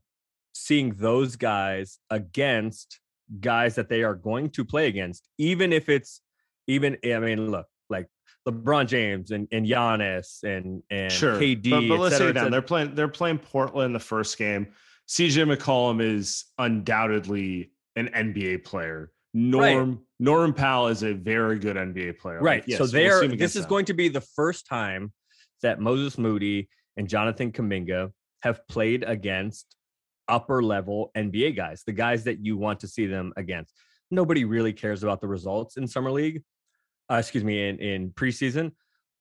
Seeing 0.53 0.93
those 0.95 1.35
guys 1.35 1.99
against 2.09 2.99
guys 3.39 3.75
that 3.75 3.89
they 3.89 4.03
are 4.03 4.15
going 4.15 4.49
to 4.51 4.65
play 4.65 4.87
against, 4.87 5.27
even 5.37 5.71
if 5.71 5.89
it's 5.89 6.21
even 6.67 6.97
I 7.03 7.19
mean, 7.19 7.49
look, 7.49 7.67
like 7.89 8.07
LeBron 8.47 8.87
James 8.87 9.31
and, 9.31 9.47
and 9.51 9.65
Giannis 9.65 10.43
and 10.43 10.83
and 10.89 11.11
sure. 11.11 11.39
KD. 11.39 11.69
But, 11.69 11.87
but 11.87 11.99
let's 11.99 12.17
say 12.17 12.31
down. 12.31 12.51
They're 12.51 12.61
playing 12.61 12.95
they're 12.95 13.07
playing 13.07 13.39
Portland 13.39 13.93
the 13.93 13.99
first 13.99 14.37
game. 14.37 14.67
CJ 15.07 15.55
McCollum 15.55 16.01
is 16.01 16.45
undoubtedly 16.57 17.71
an 17.95 18.09
NBA 18.09 18.63
player. 18.63 19.11
Norm 19.33 19.89
right. 19.89 19.97
Norm 20.19 20.53
Powell 20.53 20.87
is 20.87 21.03
a 21.03 21.13
very 21.13 21.59
good 21.59 21.75
NBA 21.75 22.19
player. 22.19 22.41
Right. 22.41 22.61
Like, 22.61 22.67
yes, 22.67 22.77
so 22.77 22.87
they're 22.87 23.21
we'll 23.21 23.35
this 23.35 23.55
is 23.55 23.63
them. 23.63 23.69
going 23.69 23.85
to 23.85 23.93
be 23.93 24.09
the 24.09 24.21
first 24.21 24.67
time 24.67 25.13
that 25.61 25.79
Moses 25.79 26.17
Moody 26.17 26.69
and 26.99 27.07
Jonathan 27.07 27.53
Kuminga 27.53 28.11
have 28.41 28.67
played 28.67 29.03
against 29.07 29.77
upper 30.27 30.61
level 30.61 31.11
NBA 31.15 31.55
guys, 31.55 31.81
the 31.85 31.93
guys 31.93 32.25
that 32.25 32.45
you 32.45 32.57
want 32.57 32.81
to 32.81 32.87
see 32.89 33.05
them 33.07 33.31
against. 33.37 33.73
Nobody 34.11 34.43
really 34.43 34.73
cares 34.73 35.01
about 35.01 35.21
the 35.21 35.27
results 35.27 35.77
in 35.77 35.87
summer 35.87 36.11
league, 36.11 36.43
uh, 37.09 37.15
excuse 37.15 37.43
me, 37.43 37.69
in, 37.69 37.79
in 37.79 38.11
preseason. 38.11 38.73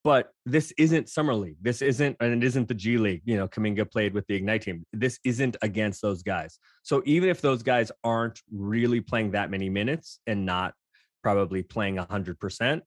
But 0.02 0.30
this 0.44 0.73
isn't 0.76 1.08
summer 1.08 1.35
league. 1.35 1.56
This 1.62 1.80
isn't, 1.80 2.16
and 2.20 2.42
it 2.42 2.47
isn't 2.47 2.66
the 2.66 2.75
G 2.75 2.99
League. 2.99 3.23
You 3.25 3.37
know, 3.37 3.47
Kuminga 3.47 3.88
played 3.90 4.12
with 4.12 4.26
the 4.26 4.35
Ignite 4.35 4.62
team. 4.62 4.85
This 4.92 5.20
isn't 5.25 5.56
against 5.62 6.02
those 6.02 6.23
guys. 6.23 6.58
So 6.82 7.02
even 7.06 7.28
if 7.28 7.40
those 7.40 7.62
guys 7.62 7.92
aren't 8.02 8.40
really 8.50 9.00
playing 9.00 9.32
that 9.32 9.50
many 9.50 9.68
minutes 9.68 10.18
and 10.26 10.44
not 10.44 10.75
probably 11.23 11.62
playing 11.62 11.97
100%, 11.97 12.80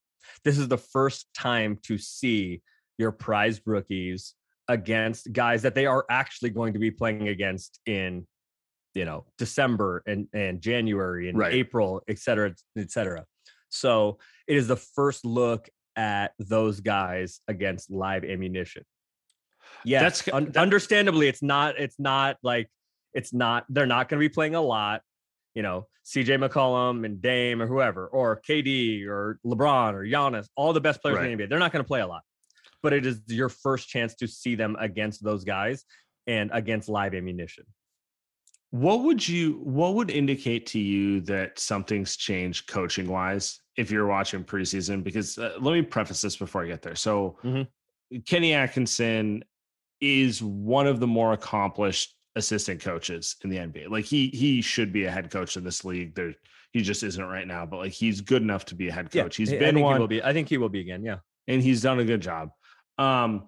this 0.44 0.58
is 0.58 0.68
the 0.68 0.78
first 0.78 1.28
time 1.34 1.80
to 1.84 1.98
see 1.98 2.62
your 2.98 3.12
prized 3.12 3.62
rookies 3.66 4.36
against 4.72 5.32
guys 5.34 5.62
that 5.62 5.76
they 5.76 5.86
are 5.86 6.06
actually 6.10 6.50
going 6.50 6.72
to 6.72 6.80
be 6.80 6.90
playing 6.90 7.28
against 7.28 7.80
in 7.86 8.26
you 8.94 9.04
know 9.04 9.26
december 9.38 10.02
and 10.08 10.28
and 10.34 10.62
january 10.62 11.28
and 11.28 11.38
right. 11.38 11.54
april 11.54 12.02
et 12.08 12.18
cetera 12.18 12.54
et 12.78 12.90
cetera 12.90 13.26
so 13.70 14.18
it 14.48 14.56
is 14.56 14.68
the 14.68 14.78
first 14.78 15.26
look 15.26 15.70
at 15.98 16.32
those 16.40 16.80
guys 16.80 17.42
against 17.50 17.92
live 17.92 18.24
ammunition 18.24 18.84
yeah 19.84 20.02
that's 20.02 20.28
un- 20.32 20.54
understandably 20.56 21.28
it's 21.28 21.44
not 21.44 21.78
it's 21.78 22.00
not 22.00 22.38
like 22.44 22.70
it's 23.14 23.34
not 23.34 23.66
they're 23.68 23.86
not 23.86 24.08
going 24.08 24.20
to 24.20 24.24
be 24.24 24.34
playing 24.34 24.56
a 24.56 24.62
lot 24.62 25.02
you 25.54 25.62
know 25.62 25.86
cj 26.06 26.28
mccollum 26.28 27.06
and 27.06 27.22
dame 27.22 27.62
or 27.62 27.68
whoever 27.68 28.08
or 28.08 28.42
kd 28.48 29.06
or 29.06 29.38
lebron 29.46 29.94
or 29.94 30.04
Giannis, 30.06 30.48
all 30.56 30.72
the 30.72 30.82
best 30.82 31.02
players 31.02 31.18
right. 31.18 31.30
in 31.30 31.38
the 31.38 31.44
nba 31.44 31.50
they're 31.50 31.60
not 31.60 31.74
going 31.74 31.84
to 31.84 31.88
play 31.88 32.00
a 32.00 32.08
lot 32.08 32.22
but 32.84 32.94
it 32.94 33.06
is 33.06 33.22
your 33.28 33.50
first 33.50 33.88
chance 33.88 34.16
to 34.16 34.28
see 34.28 34.56
them 34.56 34.76
against 34.80 35.24
those 35.24 35.44
guys 35.44 35.86
and 36.28 36.50
against 36.54 36.90
live 36.90 37.14
ammunition. 37.14 37.66
What 38.72 39.04
would 39.04 39.28
you 39.28 39.60
what 39.64 39.96
would 39.96 40.10
indicate 40.10 40.66
to 40.68 40.80
you 40.80 41.22
that 41.22 41.60
something's 41.60 42.16
changed 42.16 42.68
coaching 42.68 43.08
wise 43.08 43.60
if 43.76 43.92
you're 43.92 44.08
watching 44.08 44.46
preseason? 44.46 45.04
Because 45.04 45.38
uh, 45.38 45.58
let 45.60 45.74
me 45.74 45.82
preface 45.82 46.22
this 46.22 46.38
before 46.38 46.64
I 46.64 46.68
get 46.68 46.82
there. 46.82 46.96
So 46.96 47.38
mm-hmm. 47.44 48.20
Kenny 48.26 48.54
Atkinson 48.54 49.44
is 50.00 50.42
one 50.42 50.88
of 50.88 51.00
the 51.00 51.08
more 51.08 51.34
accomplished 51.34 52.16
assistant 52.38 52.82
coaches 52.82 53.36
in 53.44 53.50
the 53.50 53.58
NBA. 53.58 53.90
Like 53.90 54.06
he 54.06 54.30
he 54.30 54.62
should 54.62 54.94
be 54.94 55.04
a 55.04 55.12
head 55.12 55.30
coach 55.30 55.58
in 55.58 55.66
this 55.66 55.84
league. 55.84 56.16
There 56.16 56.34
he 56.72 56.82
just 56.82 57.04
isn't 57.04 57.24
right 57.24 57.48
now, 57.48 57.66
but 57.66 57.78
like 57.78 57.92
he's 57.92 58.22
good 58.22 58.42
enough 58.42 58.66
to 58.66 58.76
be 58.76 58.88
a 58.88 58.92
head 58.92 59.12
coach. 59.12 59.38
Yeah, 59.38 59.46
he's 59.46 59.52
been 59.52 59.82
one. 59.82 59.96
He 59.96 60.00
will 60.00 60.08
be. 60.08 60.24
I 60.24 60.32
think 60.32 60.48
he 60.48 60.58
will 60.58 60.70
be 60.70 60.80
again. 60.80 61.04
Yeah, 61.04 61.18
and 61.48 61.62
he's 61.62 61.82
done 61.82 62.00
a 62.00 62.06
good 62.06 62.22
job. 62.22 62.50
Um, 63.02 63.48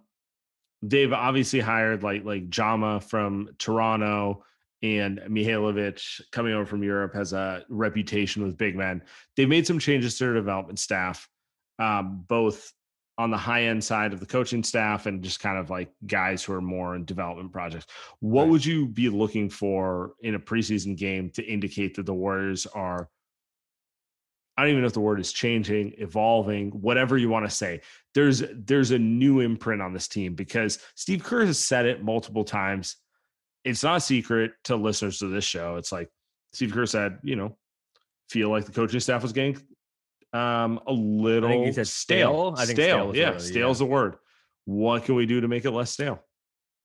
they've 0.82 1.14
obviously 1.14 1.60
hired 1.60 2.02
like 2.02 2.26
like 2.26 2.50
Jama 2.50 3.00
from 3.00 3.50
Toronto 3.60 4.44
and 4.82 5.20
Milojevic 5.30 6.22
coming 6.32 6.54
over 6.54 6.66
from 6.66 6.84
Europe 6.84 7.14
has 7.14 7.34
a 7.34 7.64
reputation 7.70 8.44
with 8.44 8.58
big 8.58 8.76
men. 8.76 9.04
They've 9.38 9.48
made 9.48 9.68
some 9.68 9.80
changes 9.80 10.18
to 10.18 10.26
their 10.26 10.34
development 10.34 10.80
staff, 10.80 11.30
um, 11.80 12.26
both 12.28 12.74
on 13.20 13.30
the 13.30 13.38
high 13.38 13.66
end 13.66 13.84
side 13.84 14.12
of 14.12 14.20
the 14.20 14.26
coaching 14.26 14.64
staff 14.64 15.06
and 15.06 15.24
just 15.24 15.40
kind 15.40 15.60
of 15.60 15.70
like 15.70 15.92
guys 16.08 16.44
who 16.44 16.54
are 16.54 16.62
more 16.62 16.96
in 16.96 17.06
development 17.06 17.54
projects. 17.54 17.86
What 18.20 18.44
right. 18.44 18.52
would 18.52 18.66
you 18.66 18.88
be 18.88 19.08
looking 19.08 19.50
for 19.52 20.14
in 20.22 20.34
a 20.34 20.40
preseason 20.40 20.98
game 20.98 21.30
to 21.36 21.44
indicate 21.44 21.96
that 21.96 22.08
the 22.08 22.14
Warriors 22.14 22.66
are 22.66 23.08
I 24.56 24.62
don't 24.62 24.72
even 24.72 24.82
know 24.82 24.88
if 24.88 24.94
the 24.94 25.00
word 25.00 25.20
is 25.20 25.32
changing, 25.32 25.96
evolving, 25.98 26.70
whatever 26.72 27.18
you 27.18 27.30
want 27.30 27.46
to 27.46 27.56
say. 27.56 27.82
There's 28.14 28.44
there's 28.54 28.92
a 28.92 29.00
new 29.00 29.40
imprint 29.40 29.82
on 29.82 29.94
this 29.94 30.08
team 30.08 30.36
because 30.36 30.80
Steve 30.96 31.24
Kerr 31.24 31.46
has 31.46 31.60
said 31.60 31.86
it 31.86 32.04
multiple 32.04 32.44
times. 32.44 32.98
It's 33.64 33.84
not 33.84 33.98
a 33.98 34.02
secret 34.02 34.52
to 34.66 34.76
listeners 34.76 35.20
to 35.20 35.28
this 35.28 35.46
show. 35.46 35.78
It's 35.78 35.92
like 35.92 36.10
Steve 36.54 36.72
Kerr 36.72 36.86
said, 36.86 37.20
you 37.24 37.36
know, 37.36 37.58
feel 38.30 38.50
like 38.50 38.66
the 38.66 38.72
coaching 38.72 39.00
staff 39.00 39.24
was 39.24 39.34
getting 39.34 39.58
um 40.34 40.80
a 40.88 40.92
little 40.92 41.50
I 41.50 41.54
think 41.54 41.66
he 41.68 41.74
said 41.74 41.88
stale. 41.88 42.54
I 42.58 42.66
think 42.66 42.78
stale. 42.78 43.12
stale 43.12 43.16
yeah, 43.16 43.38
stale 43.38 43.72
is 43.72 43.80
yeah. 43.80 43.88
a 43.88 43.90
word. 43.90 44.18
What 44.66 45.06
can 45.06 45.16
we 45.16 45.26
do 45.26 45.42
to 45.42 45.48
make 45.48 45.66
it 45.66 45.72
less 45.72 45.92
stale? 45.92 46.24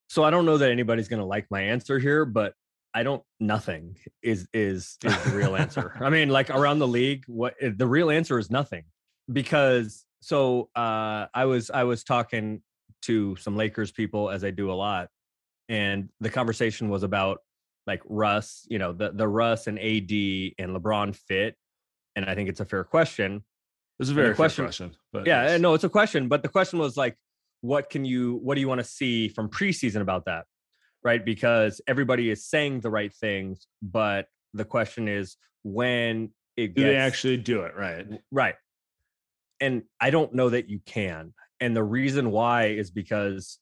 So 0.08 0.24
I 0.24 0.30
don't 0.30 0.46
know 0.46 0.56
that 0.56 0.70
anybody's 0.70 1.08
going 1.08 1.20
to 1.20 1.26
like 1.26 1.46
my 1.50 1.62
answer 1.62 1.98
here, 1.98 2.24
but 2.24 2.54
I 2.94 3.02
don't 3.02 3.22
nothing 3.40 3.96
is 4.22 4.48
is 4.52 4.96
is 5.04 5.24
the 5.24 5.36
real 5.36 5.56
answer. 5.56 5.96
I 6.00 6.10
mean, 6.10 6.28
like 6.28 6.50
around 6.50 6.78
the 6.78 6.88
league, 6.88 7.24
what 7.26 7.54
eh, 7.60 7.70
the 7.76 7.86
real 7.86 8.10
answer 8.10 8.38
is 8.38 8.50
nothing. 8.50 8.84
Because 9.32 10.04
so 10.20 10.70
uh 10.74 11.26
I 11.34 11.44
was 11.44 11.70
I 11.70 11.84
was 11.84 12.04
talking 12.04 12.62
to 13.02 13.36
some 13.36 13.56
Lakers 13.56 13.92
people 13.92 14.30
as 14.30 14.44
I 14.44 14.50
do 14.50 14.70
a 14.70 14.74
lot, 14.74 15.08
and 15.68 16.08
the 16.20 16.30
conversation 16.30 16.88
was 16.88 17.02
about 17.02 17.38
like 17.86 18.02
Russ, 18.06 18.66
you 18.68 18.78
know, 18.78 18.92
the 18.92 19.12
the 19.12 19.28
Russ 19.28 19.66
and 19.66 19.78
AD 19.78 20.12
and 20.58 20.76
LeBron 20.76 21.14
fit. 21.14 21.56
And 22.16 22.24
I 22.24 22.34
think 22.34 22.48
it's 22.48 22.60
a 22.60 22.64
fair 22.64 22.84
question. 22.84 23.44
It's 24.00 24.10
a 24.10 24.14
very 24.14 24.34
question, 24.34 24.64
question. 24.64 24.96
But 25.12 25.26
yeah, 25.26 25.44
yes. 25.44 25.60
no, 25.60 25.74
it's 25.74 25.84
a 25.84 25.88
question. 25.88 26.28
But 26.28 26.42
the 26.42 26.48
question 26.48 26.78
was 26.78 26.96
like, 26.96 27.16
what 27.60 27.90
can 27.90 28.04
you 28.04 28.38
what 28.42 28.54
do 28.54 28.60
you 28.60 28.68
want 28.68 28.80
to 28.80 28.86
see 28.86 29.28
from 29.28 29.48
preseason 29.48 30.00
about 30.00 30.24
that? 30.26 30.44
Right? 31.02 31.24
Because 31.24 31.80
everybody 31.86 32.30
is 32.30 32.44
saying 32.44 32.80
the 32.80 32.90
right 32.90 33.12
things, 33.12 33.66
but 33.82 34.26
the 34.54 34.64
question 34.64 35.08
is 35.08 35.36
when 35.62 36.30
it 36.56 36.74
do 36.74 36.82
they 36.82 36.96
actually 36.96 37.36
do 37.36 37.62
it 37.62 37.76
right? 37.76 38.06
Right. 38.30 38.54
And 39.60 39.82
I 40.00 40.10
don't 40.10 40.34
know 40.34 40.50
that 40.50 40.68
you 40.68 40.80
can. 40.84 41.34
And 41.60 41.74
the 41.74 41.82
reason 41.82 42.30
why 42.30 42.66
is 42.66 42.90
because 42.90 43.58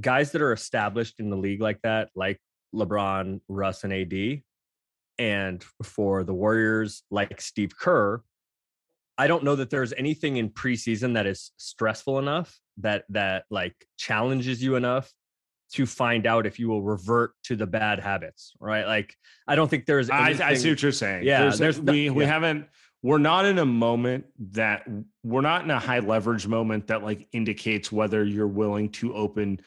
guys 0.00 0.32
that 0.32 0.42
are 0.42 0.52
established 0.52 1.20
in 1.20 1.30
the 1.30 1.36
league 1.36 1.60
like 1.60 1.80
that, 1.82 2.10
like 2.14 2.40
LeBron, 2.74 3.40
Russ, 3.48 3.84
and 3.84 3.92
AD, 3.92 4.42
and 5.18 5.64
for 5.82 6.24
the 6.24 6.32
Warriors, 6.32 7.02
like 7.10 7.40
Steve 7.40 7.72
Kerr, 7.78 8.22
I 9.18 9.26
don't 9.26 9.42
know 9.42 9.56
that 9.56 9.68
there's 9.68 9.92
anything 9.94 10.36
in 10.36 10.50
preseason 10.50 11.14
that 11.14 11.26
is 11.26 11.50
stressful 11.56 12.20
enough 12.20 12.56
that 12.78 13.04
that 13.08 13.44
like 13.50 13.74
challenges 13.96 14.62
you 14.62 14.76
enough 14.76 15.12
to 15.74 15.86
find 15.86 16.26
out 16.26 16.46
if 16.46 16.58
you 16.58 16.68
will 16.68 16.82
revert 16.82 17.32
to 17.44 17.56
the 17.56 17.66
bad 17.66 18.00
habits, 18.00 18.52
right? 18.60 18.86
Like, 18.86 19.14
I 19.46 19.54
don't 19.54 19.68
think 19.68 19.86
there's. 19.86 20.10
I, 20.10 20.26
Anything, 20.26 20.46
I 20.46 20.54
see 20.54 20.70
what 20.70 20.82
you're 20.82 20.92
saying. 20.92 21.24
Yeah, 21.24 21.42
there's, 21.42 21.58
there's 21.58 21.80
we 21.80 22.10
we 22.10 22.24
yeah. 22.24 22.30
haven't. 22.30 22.66
We're 23.02 23.18
not 23.18 23.44
in 23.44 23.58
a 23.58 23.64
moment 23.64 24.26
that 24.52 24.88
we're 25.22 25.40
not 25.40 25.62
in 25.62 25.70
a 25.70 25.78
high 25.78 26.00
leverage 26.00 26.46
moment 26.46 26.88
that 26.88 27.04
like 27.04 27.28
indicates 27.32 27.92
whether 27.92 28.24
you're 28.24 28.48
willing 28.48 28.90
to 28.92 29.14
open 29.14 29.60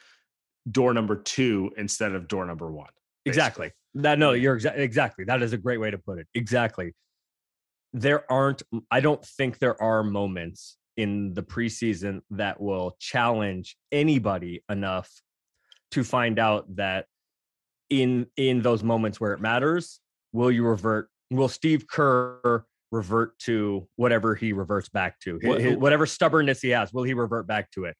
door 0.70 0.93
number 0.93 1.15
two 1.15 1.72
instead 1.77 2.13
of 2.13 2.27
door 2.27 2.46
number 2.46 2.72
one. 2.72 2.89
Exactly. 3.25 3.72
That 3.96 4.20
no, 4.20 4.31
you're 4.31 4.60
exa- 4.60 4.77
exactly. 4.77 5.25
That 5.25 5.41
is 5.41 5.53
a 5.53 5.58
great 5.58 5.79
way 5.79 5.91
to 5.91 5.98
put 5.98 6.20
it. 6.20 6.27
Exactly. 6.34 6.93
There 7.93 8.29
aren't. 8.31 8.63
I 8.89 9.00
don't 9.00 9.24
think 9.24 9.60
there 9.60 9.81
are 9.81 10.03
moments 10.03 10.77
in 10.98 11.34
the 11.34 11.43
preseason 11.43 12.22
that 12.31 12.60
will 12.60 12.96
challenge 13.00 13.77
anybody 13.91 14.63
enough 14.70 15.10
to 15.91 16.03
find 16.03 16.39
out 16.39 16.75
that 16.75 17.05
in 17.89 18.27
in 18.38 18.62
those 18.62 18.83
moments 18.83 19.19
where 19.19 19.33
it 19.33 19.41
matters, 19.41 20.00
will 20.33 20.51
you 20.51 20.65
revert? 20.65 21.10
Will 21.29 21.50
Steve 21.50 21.86
Kerr 21.88 22.65
revert 22.91 23.38
to 23.39 23.88
whatever 23.95 24.36
he 24.36 24.53
reverts 24.53 24.89
back 24.89 25.19
to? 25.21 25.39
Hi- 25.43 25.50
What- 25.50 25.79
whatever 25.79 26.05
stubbornness 26.05 26.62
he 26.62 26.69
has, 26.69 26.91
will 26.93 27.03
he 27.03 27.13
revert 27.13 27.48
back 27.48 27.71
to 27.71 27.86
it? 27.86 27.95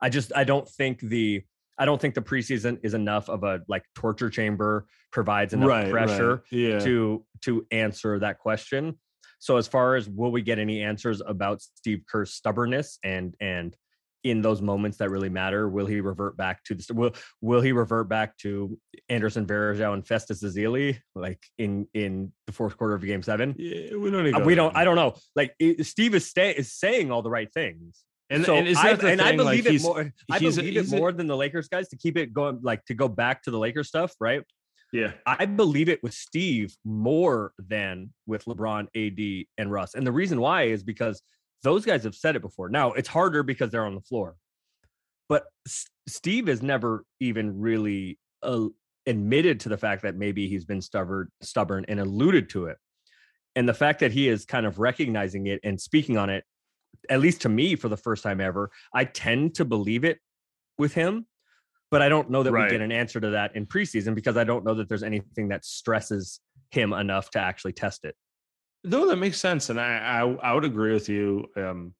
I 0.00 0.08
just 0.08 0.32
I 0.34 0.44
don't 0.44 0.68
think 0.68 1.00
the 1.00 1.42
I 1.76 1.84
don't 1.86 2.00
think 2.00 2.14
the 2.14 2.22
preseason 2.22 2.78
is 2.84 2.94
enough 2.94 3.28
of 3.28 3.42
a 3.42 3.62
like 3.68 3.84
torture 3.94 4.30
chamber 4.30 4.86
provides 5.12 5.52
enough 5.54 5.90
pressure 5.90 6.42
Yeah. 6.50 6.78
to 6.80 7.24
to 7.42 7.66
answer 7.70 8.18
that 8.20 8.38
question. 8.38 8.98
So 9.40 9.56
as 9.58 9.66
far 9.68 9.96
as 9.96 10.08
will 10.08 10.30
we 10.32 10.40
get 10.40 10.58
any 10.58 10.82
answers 10.82 11.20
about 11.26 11.60
Steve 11.60 12.02
Kerr's 12.10 12.32
stubbornness 12.32 12.98
and 13.04 13.34
and 13.40 13.76
in 14.24 14.40
those 14.42 14.60
moments 14.62 14.96
that 14.98 15.10
really 15.10 15.28
matter, 15.28 15.68
will 15.68 15.86
he 15.86 16.00
revert 16.00 16.36
back 16.36 16.64
to 16.64 16.74
the 16.74 16.94
will 16.94 17.14
will 17.40 17.60
he 17.60 17.72
revert 17.72 18.08
back 18.08 18.36
to 18.38 18.78
Anderson 19.08 19.46
Varejao 19.46 19.92
and 19.92 20.06
Festus 20.06 20.42
Ezeli 20.42 20.98
like 21.14 21.40
in 21.58 21.86
in 21.94 22.32
the 22.46 22.52
fourth 22.52 22.76
quarter 22.76 22.94
of 22.94 23.02
Game 23.04 23.22
Seven? 23.22 23.54
yeah, 23.58 23.96
we 23.96 24.10
don't. 24.10 24.24
Need 24.24 24.34
Uh, 24.34 24.40
we 24.40 24.54
don't. 24.54 24.74
I 24.76 24.84
don't 24.84 24.96
know. 24.96 25.14
Like 25.36 25.54
it, 25.58 25.86
Steve 25.86 26.14
is 26.14 26.26
stay, 26.26 26.50
is 26.52 26.72
saying 26.72 27.10
all 27.12 27.22
the 27.22 27.30
right 27.30 27.52
things. 27.52 28.02
And, 28.30 28.44
so 28.44 28.54
and 28.54 28.66
I, 28.76 28.90
and 28.90 29.02
I 29.02 29.06
thing? 29.06 29.18
Like, 29.18 29.36
believe 29.36 29.66
it 29.66 29.72
he's- 29.72 29.82
more. 29.82 30.12
I 30.30 30.38
believe 30.38 30.76
it 30.76 30.90
more 30.90 31.12
than 31.12 31.26
the 31.26 31.36
Lakers 31.36 31.68
guys 31.68 31.88
to 31.90 31.96
keep 31.96 32.16
it 32.16 32.32
going, 32.32 32.60
like 32.62 32.84
to 32.86 32.94
go 32.94 33.06
back 33.06 33.42
to 33.42 33.50
the 33.50 33.58
Lakers 33.58 33.88
stuff, 33.88 34.14
right? 34.18 34.42
Yeah. 34.94 35.12
I 35.26 35.46
believe 35.46 35.88
it 35.88 36.02
with 36.04 36.14
Steve 36.14 36.72
more 36.84 37.52
than 37.58 38.14
with 38.26 38.44
LeBron, 38.44 38.86
AD, 38.94 39.46
and 39.58 39.72
Russ. 39.72 39.94
And 39.94 40.06
the 40.06 40.12
reason 40.12 40.40
why 40.40 40.64
is 40.64 40.84
because 40.84 41.20
those 41.64 41.84
guys 41.84 42.04
have 42.04 42.14
said 42.14 42.36
it 42.36 42.42
before. 42.42 42.68
Now 42.68 42.92
it's 42.92 43.08
harder 43.08 43.42
because 43.42 43.70
they're 43.70 43.84
on 43.86 43.94
the 43.96 44.00
floor, 44.00 44.36
but 45.28 45.44
S- 45.66 45.86
Steve 46.06 46.46
has 46.46 46.62
never 46.62 47.04
even 47.18 47.58
really 47.58 48.18
uh, 48.42 48.66
admitted 49.06 49.58
to 49.60 49.68
the 49.68 49.76
fact 49.78 50.02
that 50.02 50.14
maybe 50.14 50.46
he's 50.46 50.64
been 50.64 50.80
stubborn, 50.80 51.28
stubborn, 51.42 51.84
and 51.88 51.98
alluded 51.98 52.48
to 52.50 52.66
it. 52.66 52.76
And 53.56 53.68
the 53.68 53.74
fact 53.74 54.00
that 54.00 54.12
he 54.12 54.28
is 54.28 54.44
kind 54.44 54.66
of 54.66 54.78
recognizing 54.78 55.46
it 55.46 55.60
and 55.64 55.80
speaking 55.80 56.16
on 56.18 56.30
it, 56.30 56.44
at 57.10 57.20
least 57.20 57.40
to 57.42 57.48
me, 57.48 57.74
for 57.76 57.88
the 57.88 57.96
first 57.96 58.22
time 58.22 58.40
ever, 58.40 58.70
I 58.92 59.04
tend 59.04 59.56
to 59.56 59.64
believe 59.64 60.04
it 60.04 60.18
with 60.78 60.94
him 60.94 61.26
but 61.90 62.02
I 62.02 62.08
don't 62.08 62.28
know 62.28 62.42
that 62.42 62.50
Right. 62.50 62.64
we 62.64 62.70
get 62.70 62.80
an 62.80 62.90
answer 62.90 63.20
to 63.20 63.30
that 63.30 63.54
in 63.54 63.66
preseason 63.66 64.16
because 64.16 64.36
I 64.36 64.42
don't 64.42 64.64
know 64.64 64.74
that 64.74 64.88
there's 64.88 65.04
anything 65.04 65.46
that 65.50 65.64
stresses 65.64 66.40
him 66.72 66.92
enough 66.92 67.30
to 67.30 67.38
actually 67.38 67.72
test 67.72 68.04
it. 68.04 68.16
No, 68.84 69.08
that 69.08 69.16
makes 69.16 69.40
sense, 69.40 69.70
and 69.70 69.80
I 69.80 69.96
I, 70.20 70.50
I 70.50 70.52
would 70.54 70.64
agree 70.64 70.92
with 70.92 71.08
you. 71.08 71.46
Um, 71.56 71.94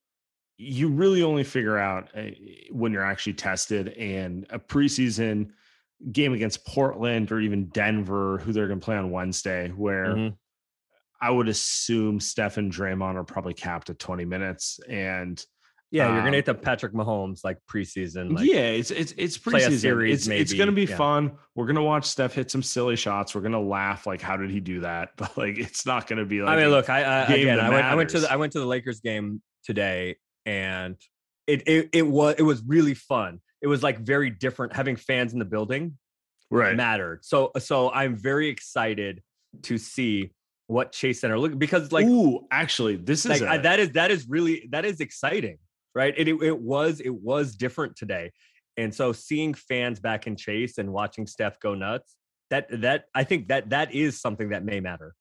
you 0.57 0.89
really 0.89 1.23
only 1.23 1.43
figure 1.45 1.79
out 1.79 2.11
uh, 2.17 2.27
when 2.71 2.93
you're 2.93 3.05
actually 3.05 3.33
tested, 3.35 3.89
and 3.89 4.47
a 4.51 4.59
preseason 4.59 5.51
game 6.13 6.33
against 6.35 6.67
Portland 6.67 7.33
or 7.33 7.41
even 7.41 7.67
Denver, 7.71 8.39
who 8.39 8.53
they're 8.53 8.69
going 8.69 8.81
to 8.81 8.85
play 8.85 8.97
on 8.97 9.11
Wednesday, 9.11 9.69
where 9.71 10.15
Mhm. 10.15 10.37
I 11.21 11.31
would 11.31 11.49
assume 11.49 12.21
Steph 12.21 12.59
and 12.59 12.71
Draymond 12.71 13.15
are 13.15 13.25
probably 13.25 13.55
capped 13.55 13.89
at 13.89 13.99
20 13.99 14.25
minutes, 14.27 14.79
and 14.89 15.43
Yeah, 15.95 16.09
you're 16.09 16.19
Um, 16.19 16.25
gonna 16.25 16.39
get 16.39 16.47
the 16.47 16.55
Patrick 16.55 16.93
Mahomes 16.93 17.45
like 17.45 17.59
preseason. 17.71 18.35
Like, 18.37 18.47
yeah, 18.47 18.63
it's 18.63 18.91
it's 18.91 19.15
it's 19.17 19.39
preseason. 19.39 19.79
series, 19.79 20.27
it's 20.27 20.51
it's 20.51 20.53
gonna 20.53 20.73
be 20.73 20.87
yeah. 20.87 20.97
fun. 20.97 21.39
We're 21.55 21.67
gonna 21.67 21.85
watch 21.85 22.07
Steph 22.07 22.35
hit 22.35 22.51
some 22.51 22.65
silly 22.65 22.97
shots. 22.97 23.33
We're 23.33 23.43
gonna 23.43 23.61
laugh 23.61 24.05
like, 24.05 24.21
how 24.21 24.37
did 24.37 24.51
he 24.51 24.59
do 24.59 24.81
that? 24.81 25.11
But 25.17 25.39
like, 25.39 25.57
it's 25.57 25.87
not 25.87 26.09
gonna 26.09 26.25
be 26.25 26.43
like. 26.43 26.59
I 26.59 26.61
mean, 26.61 26.71
look, 26.71 26.91
I, 26.91 27.05
I 27.05 27.23
again, 27.35 27.61
I 27.61 27.71
went, 27.71 27.87
I 27.87 27.95
went 27.95 28.11
to 28.11 28.19
the 28.21 28.33
I 28.33 28.35
went 28.35 28.53
to 28.55 28.59
the 28.59 28.67
Lakers 28.67 28.99
game 29.03 29.41
today, 29.63 30.17
and 30.45 30.97
it 31.47 31.63
it 31.69 31.91
it 31.93 32.03
was 32.03 32.35
it 32.39 32.43
was 32.43 32.61
really 32.67 32.95
fun. 32.95 33.41
It 33.63 33.69
was 33.69 33.85
like 33.85 34.01
very 34.01 34.31
different. 34.31 34.75
Having 34.75 34.97
fans 34.97 35.33
in 35.33 35.39
the 35.39 35.45
building 35.45 35.97
right. 36.51 36.75
mattered. 36.75 37.25
So 37.25 37.53
so 37.59 37.93
I'm 37.93 38.17
very 38.17 38.49
excited 38.49 39.23
to 39.63 39.79
see 39.79 40.33
what 40.67 40.91
Chase 40.91 41.21
Center 41.21 41.39
look 41.39 41.57
because 41.57 41.93
like 41.93 42.07
Ooh, 42.07 42.49
actually, 42.51 42.97
this 42.97 43.25
is 43.25 43.31
like 43.31 43.43
a- 43.43 43.49
I, 43.49 43.59
that 43.59 43.79
is 43.79 43.91
that 43.91 44.11
is 44.11 44.29
really 44.29 44.69
that 44.73 44.85
is 44.85 44.99
exciting 44.99 45.59
right? 45.95 46.15
It, 46.17 46.29
it, 46.29 46.43
it 46.43 46.59
was 46.59 47.01
it 47.01 47.15
was 47.15 47.55
different 47.55 47.97
today. 47.97 48.33
And 48.77 48.93
so 48.93 49.13
seeing 49.13 49.55
fans 49.55 50.01
back 50.01 50.27
in 50.27 50.37
chase 50.37 50.79
and 50.79 50.93
watching 50.93 51.27
steph 51.27 51.61
go 51.61 51.75
nuts 51.75 52.17
that 52.51 52.67
that 52.83 53.05
i 53.15 53.25
think 53.25 53.49
that 53.49 53.71
that 53.71 53.95
is 53.95 54.21
something 54.21 54.51
that 54.51 54.65
may 54.65 54.81
matter. 54.81 55.15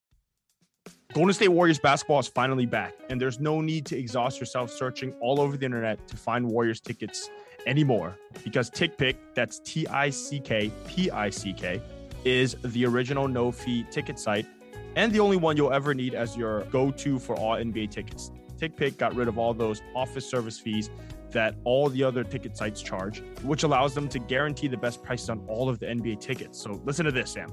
Golden 1.14 1.34
State 1.34 1.50
Warriors 1.50 1.78
basketball 1.78 2.20
is 2.20 2.28
finally 2.28 2.66
back, 2.66 2.94
and 3.10 3.22
there's 3.22 3.40
no 3.40 3.62
need 3.62 3.86
to 3.86 3.98
exhaust 3.98 4.40
yourself 4.40 4.72
searching 4.72 5.14
all 5.22 5.40
over 5.40 5.56
the 5.56 5.64
internet 5.64 6.08
to 6.08 6.18
find 6.18 6.46
Warriors 6.46 6.82
tickets 6.82 7.30
anymore 7.68 8.18
because 8.44 8.70
TickPick, 8.72 9.16
that's 9.36 9.60
T 9.60 9.86
I 9.88 10.10
C 10.10 10.40
K 10.40 10.72
P 10.88 11.12
I 11.12 11.30
C 11.30 11.54
K, 11.54 11.82
is 12.26 12.56
the 12.64 12.86
original 12.86 13.28
no 13.28 13.52
fee 13.52 13.86
ticket 13.92 14.18
site 14.18 14.48
and 14.96 15.12
the 15.12 15.20
only 15.20 15.38
one 15.38 15.56
you'll 15.56 15.74
ever 15.74 15.94
need 15.94 16.14
as 16.14 16.36
your 16.36 16.64
go 16.66 16.92
to 16.92 17.20
for 17.20 17.36
all 17.36 17.56
NBA 17.56 17.92
tickets. 17.92 18.32
TickPick 18.64 18.98
got 18.98 19.14
rid 19.16 19.28
of 19.28 19.38
all 19.38 19.54
those 19.54 19.82
office 19.94 20.30
service 20.30 20.58
fees 20.58 20.90
that 21.32 21.56
all 21.66 21.90
the 21.90 22.04
other 22.04 22.24
ticket 22.24 22.56
sites 22.56 22.82
charge, 22.82 23.22
which 23.42 23.64
allows 23.64 23.94
them 23.94 24.08
to 24.08 24.20
guarantee 24.20 24.68
the 24.68 24.78
best 24.78 25.04
prices 25.04 25.30
on 25.30 25.44
all 25.48 25.68
of 25.68 25.80
the 25.80 25.88
NBA 25.88 26.22
tickets. 26.22 26.62
So 26.62 26.80
listen 26.86 27.06
to 27.06 27.12
this, 27.12 27.32
Sam. 27.32 27.50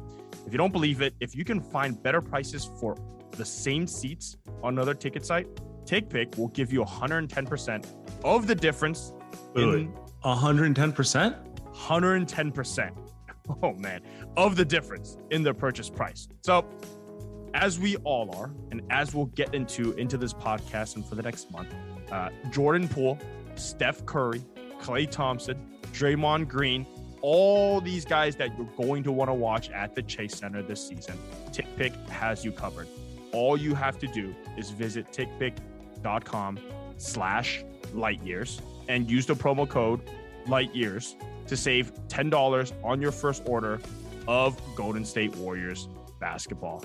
If 0.46 0.52
you 0.52 0.58
don't 0.58 0.72
believe 0.72 1.02
it, 1.02 1.14
if 1.18 1.34
you 1.34 1.44
can 1.44 1.60
find 1.60 2.00
better 2.00 2.20
prices 2.20 2.70
for 2.78 2.96
the 3.32 3.44
same 3.44 3.86
seats 3.86 4.36
on 4.62 4.74
another 4.74 4.94
ticket 4.94 5.26
site, 5.26 5.48
TickPick 5.84 6.38
will 6.38 6.48
give 6.48 6.72
you 6.72 6.84
110% 6.84 7.86
of 8.22 8.46
the 8.46 8.54
difference 8.54 9.12
in 9.56 9.92
110%? 10.24 11.74
110%. 11.74 12.90
Oh 13.64 13.72
man, 13.72 14.02
of 14.36 14.54
the 14.54 14.64
difference 14.64 15.16
in 15.30 15.42
the 15.42 15.52
purchase 15.52 15.90
price. 15.90 16.28
So, 16.42 16.64
as 17.54 17.78
we 17.78 17.96
all 17.98 18.34
are, 18.36 18.50
and 18.70 18.82
as 18.90 19.14
we'll 19.14 19.26
get 19.26 19.54
into 19.54 19.92
into 19.92 20.16
this 20.16 20.32
podcast 20.32 20.96
and 20.96 21.04
for 21.04 21.14
the 21.14 21.22
next 21.22 21.50
month, 21.50 21.74
uh, 22.10 22.30
Jordan 22.50 22.88
Poole, 22.88 23.18
Steph 23.54 24.04
Curry, 24.06 24.42
Klay 24.80 25.10
Thompson, 25.10 25.58
Draymond 25.92 26.48
Green, 26.48 26.86
all 27.22 27.80
these 27.80 28.04
guys 28.04 28.36
that 28.36 28.56
you're 28.56 28.68
going 28.76 29.02
to 29.02 29.12
want 29.12 29.28
to 29.28 29.34
watch 29.34 29.70
at 29.70 29.94
the 29.94 30.02
Chase 30.02 30.36
Center 30.36 30.62
this 30.62 30.86
season, 30.86 31.18
TickPick 31.50 31.94
has 32.08 32.44
you 32.44 32.52
covered. 32.52 32.88
All 33.32 33.56
you 33.56 33.74
have 33.74 33.98
to 33.98 34.06
do 34.06 34.34
is 34.56 34.70
visit 34.70 35.12
tickpick.com 35.12 36.58
slash 36.96 37.64
light 37.94 38.22
years 38.22 38.60
and 38.88 39.10
use 39.10 39.26
the 39.26 39.34
promo 39.34 39.68
code 39.68 40.00
light 40.46 40.74
years 40.74 41.16
to 41.46 41.56
save 41.56 41.92
$10 42.08 42.72
on 42.84 43.00
your 43.00 43.12
first 43.12 43.42
order 43.46 43.80
of 44.26 44.60
Golden 44.74 45.04
State 45.04 45.34
Warriors 45.36 45.88
basketball 46.20 46.84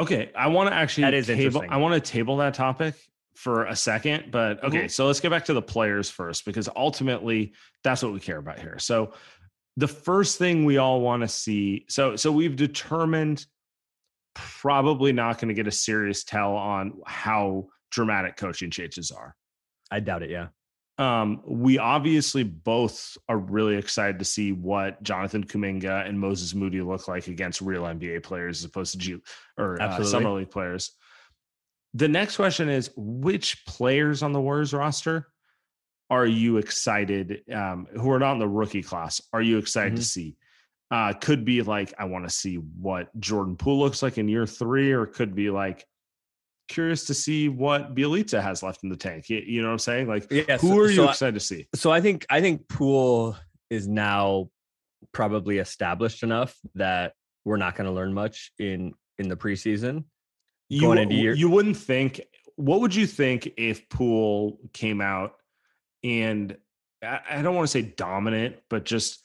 Okay, 0.00 0.30
I 0.34 0.48
want 0.48 0.70
to 0.70 0.74
actually 0.74 1.04
That 1.04 1.14
is 1.14 1.26
table. 1.26 1.42
interesting. 1.42 1.70
I 1.70 1.76
want 1.76 1.94
to 1.94 2.10
table 2.10 2.38
that 2.38 2.54
topic 2.54 2.94
for 3.34 3.66
a 3.66 3.76
second, 3.76 4.30
but 4.30 4.56
mm-hmm. 4.56 4.66
okay. 4.66 4.88
So 4.88 5.06
let's 5.06 5.20
get 5.20 5.30
back 5.30 5.44
to 5.46 5.52
the 5.52 5.62
players 5.62 6.08
first 6.10 6.44
because 6.44 6.68
ultimately 6.74 7.52
that's 7.84 8.02
what 8.02 8.12
we 8.12 8.20
care 8.20 8.38
about 8.38 8.58
here. 8.58 8.78
So 8.78 9.12
the 9.76 9.88
first 9.88 10.38
thing 10.38 10.64
we 10.64 10.78
all 10.78 11.00
want 11.00 11.22
to 11.22 11.28
see. 11.28 11.84
So 11.88 12.16
so 12.16 12.32
we've 12.32 12.56
determined 12.56 13.44
probably 14.34 15.12
not 15.12 15.38
going 15.38 15.48
to 15.48 15.54
get 15.54 15.66
a 15.66 15.72
serious 15.72 16.24
tell 16.24 16.54
on 16.54 17.00
how 17.06 17.68
dramatic 17.90 18.36
coaching 18.36 18.70
changes 18.70 19.10
are. 19.10 19.36
I 19.90 20.00
doubt 20.00 20.22
it. 20.22 20.30
Yeah. 20.30 20.48
Um, 21.00 21.40
we 21.46 21.78
obviously 21.78 22.42
both 22.42 23.16
are 23.26 23.38
really 23.38 23.76
excited 23.76 24.18
to 24.18 24.24
see 24.26 24.52
what 24.52 25.02
Jonathan 25.02 25.42
Kuminga 25.44 26.06
and 26.06 26.20
Moses 26.20 26.54
Moody 26.54 26.82
look 26.82 27.08
like 27.08 27.26
against 27.26 27.62
real 27.62 27.84
NBA 27.84 28.22
players 28.22 28.58
as 28.58 28.66
opposed 28.66 28.92
to 28.92 28.98
G 28.98 29.16
or 29.56 29.80
uh, 29.80 30.04
summer 30.04 30.30
league 30.30 30.50
players. 30.50 30.90
The 31.94 32.06
next 32.06 32.36
question 32.36 32.68
is 32.68 32.90
which 32.96 33.64
players 33.64 34.22
on 34.22 34.32
the 34.32 34.40
Warriors 34.42 34.74
roster 34.74 35.28
are 36.10 36.26
you 36.26 36.58
excited 36.58 37.44
um, 37.50 37.86
who 37.98 38.10
are 38.10 38.18
not 38.18 38.32
in 38.34 38.38
the 38.38 38.48
rookie 38.48 38.82
class 38.82 39.22
are 39.32 39.40
you 39.40 39.56
excited 39.56 39.96
to 39.96 40.02
Mhm. 40.02 40.04
see? 40.04 40.36
Uh, 40.90 41.14
could 41.14 41.46
be 41.46 41.62
like 41.62 41.94
I 41.98 42.04
want 42.04 42.28
to 42.28 42.30
see 42.34 42.56
what 42.56 43.08
Jordan 43.18 43.56
Poole 43.56 43.78
looks 43.78 44.02
like 44.02 44.18
in 44.18 44.28
year 44.28 44.44
three, 44.46 44.92
or 44.92 45.04
it 45.04 45.14
could 45.14 45.34
be 45.34 45.48
like 45.48 45.86
curious 46.70 47.04
to 47.06 47.14
see 47.14 47.48
what 47.50 47.94
Bjelica 47.94 48.42
has 48.42 48.62
left 48.62 48.82
in 48.82 48.88
the 48.88 48.96
tank. 48.96 49.28
You, 49.28 49.38
you 49.44 49.60
know 49.60 49.68
what 49.68 49.72
I'm 49.74 49.78
saying? 49.80 50.08
Like 50.08 50.26
Yeah. 50.30 50.56
who 50.58 50.68
so- 50.68 50.78
are 50.78 50.88
you 50.88 50.96
so 50.96 51.06
I- 51.06 51.10
excited 51.10 51.34
to 51.34 51.40
see? 51.40 51.68
so 51.74 51.90
I 51.92 52.00
think 52.00 52.24
I 52.30 52.40
think 52.40 52.66
Poole 52.68 53.36
is 53.68 53.86
now 53.86 54.48
probably 55.12 55.58
established 55.58 56.22
enough 56.22 56.56
that 56.74 57.12
we're 57.44 57.56
not 57.58 57.74
going 57.76 57.86
to 57.88 57.92
learn 57.92 58.14
much 58.14 58.52
in 58.58 58.94
in 59.18 59.28
the 59.28 59.36
preseason. 59.36 60.04
You, 60.70 60.80
going 60.82 60.98
into 60.98 61.14
year- 61.16 61.34
you 61.34 61.50
wouldn't 61.50 61.76
think. 61.76 62.20
What 62.56 62.80
would 62.82 62.94
you 62.94 63.06
think 63.06 63.52
if 63.56 63.88
Poole 63.88 64.58
came 64.72 65.00
out 65.00 65.34
and 66.04 66.56
I, 67.02 67.20
I 67.30 67.42
don't 67.42 67.54
want 67.54 67.66
to 67.66 67.72
say 67.72 67.82
dominant, 67.82 68.56
but 68.68 68.84
just 68.84 69.22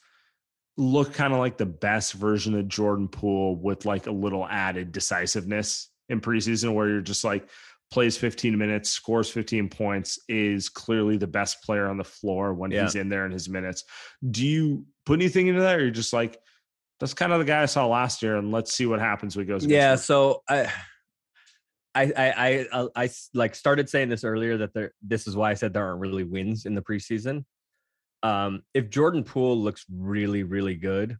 look 0.78 1.14
kind 1.14 1.32
of 1.32 1.38
like 1.38 1.56
the 1.56 1.66
best 1.66 2.12
version 2.14 2.54
of 2.54 2.68
Jordan 2.68 3.08
Poole 3.08 3.56
with 3.56 3.84
like 3.86 4.06
a 4.06 4.10
little 4.10 4.46
added 4.46 4.92
decisiveness 4.92 5.88
in 6.08 6.20
preseason, 6.20 6.74
where 6.74 6.88
you're 6.88 7.00
just 7.00 7.24
like 7.24 7.48
plays 7.90 8.16
15 8.16 8.58
minutes, 8.58 8.90
scores 8.90 9.30
15 9.30 9.68
points, 9.68 10.18
is 10.28 10.68
clearly 10.68 11.16
the 11.16 11.26
best 11.26 11.62
player 11.62 11.86
on 11.88 11.96
the 11.96 12.04
floor 12.04 12.52
when 12.52 12.70
Yeah. 12.70 12.82
he's 12.82 12.94
in 12.96 13.08
there 13.08 13.26
in 13.26 13.32
his 13.32 13.48
minutes. 13.48 13.84
Do 14.28 14.44
you 14.46 14.86
put 15.04 15.20
anything 15.20 15.46
into 15.46 15.60
that, 15.60 15.76
or 15.76 15.82
you're 15.82 15.90
just 15.90 16.12
like? 16.12 16.38
That's 16.98 17.12
kind 17.12 17.30
of 17.32 17.38
the 17.38 17.44
guy 17.44 17.62
I 17.62 17.66
saw 17.66 17.86
last 17.86 18.22
year, 18.22 18.36
and 18.36 18.50
let's 18.50 18.72
see 18.72 18.86
what 18.86 19.00
happens 19.00 19.36
when 19.36 19.44
he 19.44 19.48
goes. 19.52 19.64
against 19.64 19.72
Yeah. 19.74 19.90
rookies." 19.90 20.04
So 20.06 20.42
i 21.94 23.10
like 23.34 23.54
started 23.54 23.88
saying 23.88 24.08
this 24.08 24.24
earlier 24.24 24.56
that 24.58 24.72
there 24.74 24.92
this 25.02 25.26
is 25.26 25.36
why 25.36 25.50
I 25.50 25.54
said 25.54 25.72
there 25.72 25.86
aren't 25.86 26.00
really 26.00 26.24
wins 26.24 26.66
in 26.66 26.74
the 26.74 26.82
preseason. 26.82 27.44
Um, 28.22 28.62
if 28.74 28.90
Jordan 28.90 29.24
Poole 29.24 29.56
looks 29.58 29.84
really 29.94 30.42
really 30.42 30.74
good, 30.74 31.16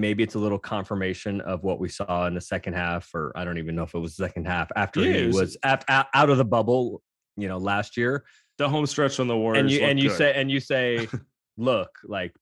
maybe 0.00 0.22
it's 0.22 0.34
a 0.34 0.38
little 0.38 0.58
confirmation 0.58 1.40
of 1.42 1.62
what 1.64 1.78
we 1.80 1.88
saw 1.88 2.26
in 2.26 2.34
the 2.34 2.40
second 2.40 2.74
half, 2.74 3.08
or 3.14 3.32
I 3.36 3.44
don't 3.44 3.58
even 3.58 3.74
know 3.74 3.82
if 3.84 3.94
it 3.94 3.98
was 3.98 4.16
the 4.16 4.24
second 4.24 4.46
half 4.46 4.70
after 4.76 5.00
Yeah, 5.00 5.12
he 5.18 5.26
was- 5.28 5.36
was, 5.36 5.56
ap- 5.62 5.84
out, 5.88 6.30
of 6.30 6.38
the 6.38 6.44
bubble, 6.44 7.02
you 7.36 7.48
know, 7.48 7.58
last 7.58 7.96
year. 7.96 8.24
the 8.58 8.68
home 8.68 8.86
stretch 8.86 9.20
on 9.20 9.28
the 9.28 9.36
Warriors. 9.36 9.60
and 9.60 9.70
you 9.70 9.80
and 9.80 10.00
you 10.00 10.08
good. 10.08 10.18
say 10.18 10.34
and 10.34 10.50
you 10.50 10.58
say, 10.60 11.08
look, 11.56 11.90
like, 12.04 12.34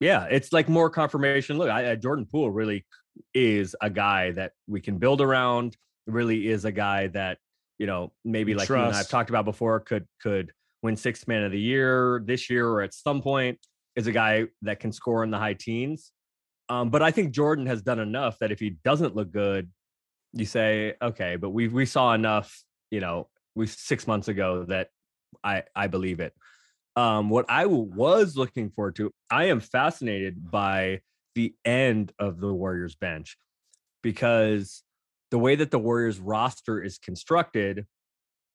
yeah, 0.00 0.24
it's 0.30 0.52
like 0.52 0.68
more 0.68 0.88
confirmation. 0.88 1.58
Look, 1.58 1.68
I, 1.68 1.94
Jordan 1.96 2.26
Poole 2.30 2.50
really 2.50 2.86
is 3.34 3.76
a 3.82 3.90
guy 3.90 4.30
that 4.32 4.52
we 4.66 4.80
can 4.80 4.96
build 4.98 5.20
around. 5.20 5.76
Really 6.06 6.48
is 6.48 6.64
a 6.64 6.72
guy 6.72 7.08
that 7.08 7.36
you 7.78 7.86
know 7.86 8.10
maybe 8.24 8.54
like 8.54 8.68
you 8.70 8.74
and 8.76 8.94
I've 8.96 9.08
talked 9.08 9.28
about 9.30 9.44
before 9.44 9.78
could 9.80 10.06
could 10.22 10.50
win 10.82 10.96
sixth 10.96 11.28
man 11.28 11.44
of 11.44 11.52
the 11.52 11.60
year 11.60 12.22
this 12.24 12.48
year 12.48 12.66
or 12.66 12.80
at 12.80 12.94
some 12.94 13.20
point 13.20 13.58
is 13.96 14.06
a 14.06 14.12
guy 14.12 14.46
that 14.62 14.80
can 14.80 14.92
score 14.92 15.22
in 15.24 15.30
the 15.30 15.36
high 15.38 15.52
teens. 15.54 16.12
Um, 16.70 16.88
but 16.88 17.02
I 17.02 17.10
think 17.10 17.32
Jordan 17.32 17.66
has 17.66 17.82
done 17.82 17.98
enough 17.98 18.38
that 18.38 18.52
if 18.52 18.60
he 18.60 18.70
doesn't 18.84 19.16
look 19.16 19.32
good, 19.32 19.68
you 20.32 20.44
say, 20.44 20.94
okay, 21.02 21.34
but 21.34 21.50
we 21.50 21.66
we 21.66 21.84
saw 21.84 22.14
enough, 22.14 22.62
you 22.92 23.00
know, 23.00 23.28
we 23.56 23.66
six 23.66 24.06
months 24.06 24.28
ago 24.28 24.64
that 24.68 24.88
I 25.42 25.64
I 25.74 25.88
believe 25.88 26.20
it. 26.20 26.32
Um, 26.94 27.28
what 27.28 27.46
I 27.48 27.66
was 27.66 28.36
looking 28.36 28.70
forward 28.70 28.94
to, 28.96 29.12
I 29.30 29.46
am 29.46 29.58
fascinated 29.58 30.48
by 30.50 31.00
the 31.34 31.54
end 31.64 32.12
of 32.20 32.40
the 32.40 32.52
Warriors 32.54 32.94
bench 32.94 33.36
because 34.02 34.84
the 35.32 35.38
way 35.38 35.56
that 35.56 35.72
the 35.72 35.78
Warriors 35.78 36.20
roster 36.20 36.82
is 36.82 36.98
constructed, 36.98 37.86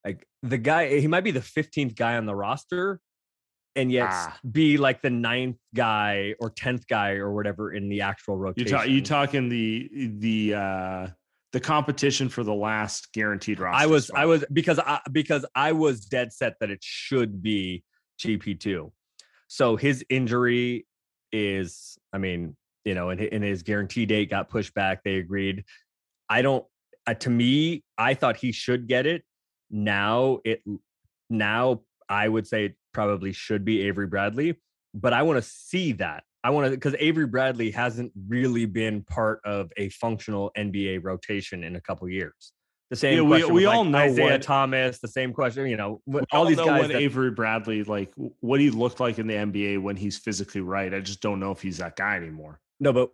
like 0.06 0.26
the 0.42 0.58
guy, 0.58 1.00
he 1.00 1.08
might 1.08 1.24
be 1.24 1.32
the 1.32 1.40
15th 1.40 1.96
guy 1.96 2.16
on 2.16 2.26
the 2.26 2.36
roster 2.36 3.00
and 3.76 3.92
yet 3.92 4.10
Ah. 4.10 4.40
be 4.52 4.78
like 4.78 5.02
the 5.02 5.10
ninth 5.10 5.58
guy 5.74 6.34
or 6.40 6.50
10th 6.52 6.88
guy 6.88 7.12
or 7.12 7.34
whatever 7.34 7.74
in 7.74 7.90
the 7.90 8.02
actual 8.02 8.38
rotation. 8.38 8.68
you 8.68 8.78
talk 8.78 8.88
you 8.88 9.02
talking 9.02 9.50
the 9.50 9.90
the 10.20 10.54
uh 10.54 11.08
the 11.52 11.60
competition 11.60 12.28
for 12.28 12.44
the 12.44 12.54
last 12.54 13.14
guaranteed 13.14 13.60
roster. 13.60 13.82
I 13.82 13.86
was 13.86 14.08
spot. 14.08 14.20
I 14.20 14.26
was 14.26 14.46
because 14.52 14.80
I 14.80 15.00
because 15.12 15.46
I 15.56 15.72
was 15.72 16.06
dead 16.06 16.34
set 16.34 16.56
that 16.60 16.70
it 16.70 16.80
should 16.82 17.42
be 17.42 17.84
GP2. 18.20 18.92
So 19.48 19.76
his 19.78 20.04
injury 20.10 20.86
is 21.32 21.98
I 22.12 22.18
mean, 22.18 22.58
you 22.84 22.94
know, 22.94 23.10
and, 23.10 23.22
and 23.22 23.44
his 23.44 23.64
guarantee 23.64 24.06
date 24.06 24.30
got 24.30 24.50
pushed 24.50 24.74
back. 24.74 25.04
They 25.04 25.16
agreed. 25.16 25.64
I 26.30 26.42
don't 26.42 26.66
uh, 27.08 27.14
to 27.14 27.30
me, 27.30 27.84
I 27.98 28.16
thought 28.16 28.36
he 28.38 28.52
should 28.52 28.88
get 28.88 29.06
it. 29.06 29.24
Now 29.70 30.40
it 30.44 30.62
now 31.30 31.82
I 32.10 32.28
would 32.28 32.48
say 32.48 32.76
probably 32.96 33.34
should 33.34 33.66
be 33.66 33.82
Avery 33.84 34.08
Bradley, 34.08 34.56
but 34.94 35.12
I 35.14 35.22
want 35.24 35.44
to 35.44 35.48
see 35.48 35.92
that. 35.94 36.24
I 36.44 36.50
want 36.52 36.68
to 36.68 36.72
because 36.72 36.96
Avery 37.00 37.28
Bradley 37.28 37.72
hasn't 37.72 38.12
really 38.28 38.66
been 38.66 39.04
part 39.04 39.42
of 39.46 39.72
a 39.78 39.90
functional 39.90 40.52
NBA 40.58 41.04
rotation 41.04 41.64
in 41.64 41.76
a 41.76 41.82
couple 41.82 42.08
years. 42.10 42.54
The 42.92 42.96
same 42.96 43.16
Yeah, 43.18 43.24
we- 43.24 43.52
we 43.52 43.68
like, 43.68 43.76
all 43.78 43.84
know 43.84 43.98
Isaiah 43.98 44.32
what- 44.34 44.42
Thomas. 44.44 45.00
The 45.00 45.08
same 45.08 45.34
question. 45.34 45.68
You 45.68 45.76
know, 45.76 46.02
all 46.14 46.22
all 46.32 46.46
these 46.46 46.56
know 46.58 46.66
guys. 46.68 46.82
what 46.84 46.88
that- 46.92 47.02
Avery 47.02 47.32
Bradley 47.32 47.84
like 47.84 48.14
what 48.40 48.60
he 48.60 48.70
looked 48.70 49.00
like 49.00 49.20
in 49.20 49.28
the 49.28 49.34
NBA 49.36 49.82
when 49.82 49.96
he's 49.98 50.18
physically 50.18 50.62
right. 50.62 50.94
I 50.94 51.00
just 51.02 51.20
don't 51.22 51.40
know 51.40 51.52
if 51.52 51.62
he's 51.62 51.78
that 51.80 51.96
guy 51.98 52.16
anymore. 52.16 52.60
no, 52.80 52.94
but 52.94 53.10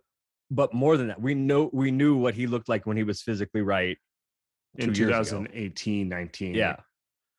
but 0.50 0.74
more 0.74 0.98
than 0.98 1.08
that, 1.08 1.20
we 1.20 1.34
know 1.34 1.70
we 1.72 1.90
knew 1.90 2.16
what 2.16 2.34
he 2.34 2.46
looked 2.46 2.68
like 2.68 2.86
when 2.86 2.96
he 2.98 3.02
was 3.02 3.22
physically 3.22 3.62
right 3.62 3.96
in 4.76 4.92
two 4.92 5.00
years 5.04 5.28
ago. 5.32 5.38
2018, 5.44 6.08
19. 6.08 6.54
Yeah. 6.54 6.76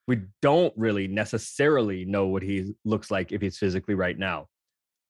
We 0.08 0.22
don't 0.42 0.74
really 0.76 1.08
necessarily 1.08 2.06
know 2.06 2.28
what 2.28 2.44
he 2.44 2.74
looks 2.84 3.10
like 3.10 3.32
if 3.32 3.42
he's 3.42 3.58
physically 3.58 3.96
right 3.96 4.18
now. 4.18 4.48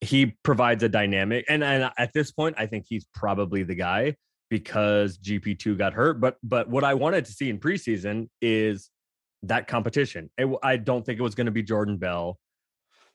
He 0.00 0.36
provides 0.42 0.82
a 0.82 0.88
dynamic. 0.88 1.46
And, 1.48 1.64
and 1.64 1.90
at 1.98 2.12
this 2.12 2.30
point, 2.30 2.56
I 2.58 2.66
think 2.66 2.84
he's 2.88 3.04
probably 3.14 3.62
the 3.62 3.74
guy 3.74 4.16
because 4.50 5.18
GP2 5.18 5.76
got 5.78 5.94
hurt. 5.94 6.20
But 6.20 6.36
but 6.42 6.68
what 6.68 6.84
I 6.84 6.94
wanted 6.94 7.24
to 7.24 7.32
see 7.32 7.50
in 7.50 7.58
preseason 7.58 8.28
is 8.40 8.90
that 9.42 9.66
competition. 9.66 10.30
It, 10.38 10.48
I 10.62 10.76
don't 10.76 11.04
think 11.04 11.18
it 11.18 11.22
was 11.22 11.34
going 11.34 11.46
to 11.46 11.52
be 11.52 11.62
Jordan 11.62 11.96
Bell. 11.96 12.38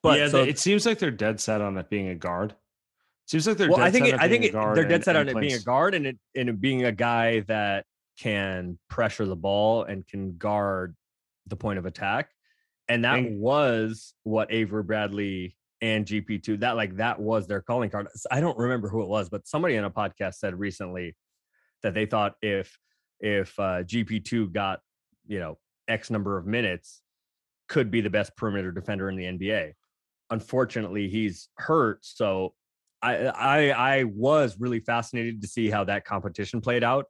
But 0.01 0.19
yeah, 0.19 0.29
so, 0.29 0.43
it 0.43 0.59
seems 0.59 0.85
like 0.85 0.99
they're 0.99 1.11
dead 1.11 1.39
set 1.39 1.61
on 1.61 1.77
it 1.77 1.89
being 1.89 2.09
a 2.09 2.15
guard. 2.15 2.55
Seems 3.27 3.47
like 3.47 3.57
they're 3.57 3.69
well, 3.69 3.77
dead 3.77 3.87
I 3.87 3.91
think 3.91 4.05
set 4.05 4.13
it, 4.13 4.17
on 4.17 4.19
I 4.21 4.29
think 4.29 4.45
it, 4.45 4.53
they're 4.53 4.75
dead 4.75 4.91
and- 4.91 5.03
set 5.03 5.15
on 5.15 5.27
and 5.27 5.37
it 5.37 5.41
being 5.41 5.53
a 5.53 5.59
guard 5.59 5.93
and 5.93 6.07
it 6.07 6.17
and 6.35 6.49
it 6.49 6.59
being 6.59 6.85
a 6.85 6.91
guy 6.91 7.41
that 7.41 7.85
can 8.19 8.79
pressure 8.89 9.25
the 9.25 9.35
ball 9.35 9.83
and 9.83 10.05
can 10.07 10.37
guard 10.37 10.95
the 11.49 11.55
point 11.55 11.79
of 11.79 11.85
attack. 11.85 12.29
And 12.87 13.03
that 13.03 13.19
And- 13.19 13.39
was 13.39 14.13
what 14.23 14.51
Avery 14.51 14.83
Bradley 14.83 15.55
and 15.81 16.05
GP2 16.05 16.59
that 16.59 16.75
like 16.75 16.97
that 16.97 17.19
was 17.19 17.47
their 17.47 17.61
calling 17.61 17.89
card. 17.89 18.07
I 18.29 18.41
don't 18.41 18.57
remember 18.57 18.89
who 18.89 19.01
it 19.01 19.07
was, 19.07 19.29
but 19.29 19.47
somebody 19.47 19.75
in 19.75 19.85
a 19.85 19.91
podcast 19.91 20.35
said 20.35 20.59
recently 20.59 21.15
that 21.83 21.93
they 21.93 22.05
thought 22.05 22.35
if 22.41 22.77
if 23.21 23.57
uh, 23.59 23.83
GP2 23.83 24.51
got 24.51 24.81
you 25.27 25.39
know 25.39 25.57
X 25.87 26.09
number 26.09 26.37
of 26.37 26.45
minutes, 26.45 27.01
could 27.69 27.91
be 27.91 28.01
the 28.01 28.09
best 28.09 28.35
perimeter 28.35 28.71
defender 28.71 29.09
in 29.09 29.15
the 29.15 29.25
NBA. 29.25 29.73
Unfortunately, 30.31 31.07
he's 31.07 31.49
hurt, 31.57 31.99
so 32.05 32.53
I 33.01 33.27
I 33.27 33.69
I 33.99 34.03
was 34.03 34.59
really 34.59 34.79
fascinated 34.81 35.41
to 35.41 35.47
see 35.47 35.69
how 35.69 35.85
that 35.85 36.03
competition 36.05 36.59
played 36.61 36.83
out. 36.83 37.05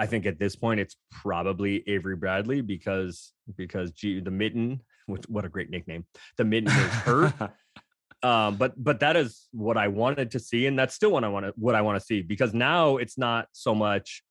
I 0.00 0.06
think 0.06 0.24
at 0.24 0.38
this 0.38 0.56
point 0.56 0.80
it's 0.80 0.96
probably 1.10 1.84
Avery 1.86 2.16
Bradley 2.16 2.62
because 2.62 3.34
because 3.54 3.92
G, 3.92 4.18
the 4.20 4.30
mitten, 4.30 4.80
which 5.06 5.24
what 5.28 5.44
a 5.44 5.48
great 5.50 5.68
nickname, 5.68 6.06
the 6.38 6.44
mitten 6.44 6.70
is 6.70 6.74
hurt. 6.74 7.34
um, 8.22 8.56
but 8.56 8.82
but 8.82 9.00
that 9.00 9.16
is 9.16 9.46
what 9.52 9.76
I 9.76 9.88
wanted 9.88 10.30
to 10.30 10.40
see, 10.40 10.66
and 10.66 10.78
that's 10.78 10.94
still 10.94 11.12
what 11.12 11.22
I 11.22 11.28
want 11.28 11.46
to 11.46 11.52
what 11.56 11.74
I 11.74 11.82
want 11.82 12.00
to 12.00 12.04
see 12.04 12.22
because 12.22 12.54
now 12.54 12.96
it's 12.96 13.18
not 13.18 13.48
so 13.52 13.74
much 13.74 14.22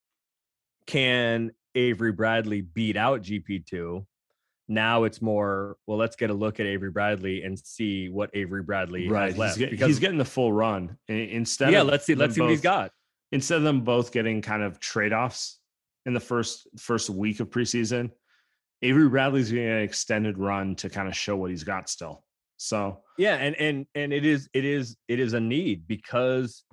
can 0.88 1.52
Avery 1.76 2.14
Bradley 2.14 2.62
beat 2.62 2.98
out 2.98 3.22
GP 3.22 3.68
two. 3.68 4.08
Now 4.68 5.04
it's 5.04 5.22
more 5.22 5.78
well. 5.86 6.00
Let's 6.00 6.16
get 6.16 6.32
a 6.32 6.34
look 6.34 6.60
at 6.60 6.66
Avery 6.66 6.90
Bradley 6.90 7.44
and 7.44 7.60
see 7.60 8.10
what 8.10 8.32
Avery 8.34 8.64
Bradley 8.64 9.08
right. 9.08 9.26
has 9.26 9.34
He's, 9.34 9.40
left. 9.40 9.58
get- 9.60 9.70
because 9.70 9.88
he's 9.88 10.00
getting 10.00 10.18
the 10.18 10.26
full 10.26 10.52
run 10.52 10.98
instead. 11.08 11.72
yeah, 11.72 11.84
let's 11.84 12.06
see. 12.06 12.16
Let's 12.16 12.34
see 12.34 12.42
what 12.42 12.50
he's 12.50 12.62
got. 12.62 12.92
Instead 13.32 13.58
of 13.58 13.64
them 13.64 13.82
both 13.82 14.12
getting 14.12 14.42
kind 14.42 14.64
of 14.64 14.80
trade 14.80 15.14
offs 15.14 15.60
in 16.06 16.14
the 16.14 16.20
first 16.20 16.68
first 16.78 17.10
week 17.10 17.40
of 17.40 17.50
preseason, 17.50 18.12
Avery 18.82 19.10
Bradley's 19.10 19.52
getting 19.52 19.68
an 19.68 19.82
extended 19.82 20.38
run 20.38 20.76
to 20.76 20.90
kind 20.90 21.08
of 21.08 21.16
show 21.16 21.36
what 21.36 21.50
he's 21.50 21.64
got 21.64 21.90
still. 21.90 22.24
So 22.58 23.02
Yeah, 23.18 23.36
and 23.36 23.56
and 23.56 23.86
and 23.96 24.12
it 24.12 24.26
is 24.26 24.50
it 24.54 24.66
is 24.66 24.98
it 25.08 25.20
is 25.20 25.34
a 25.34 25.40
need 25.40 25.88
because 25.88 26.64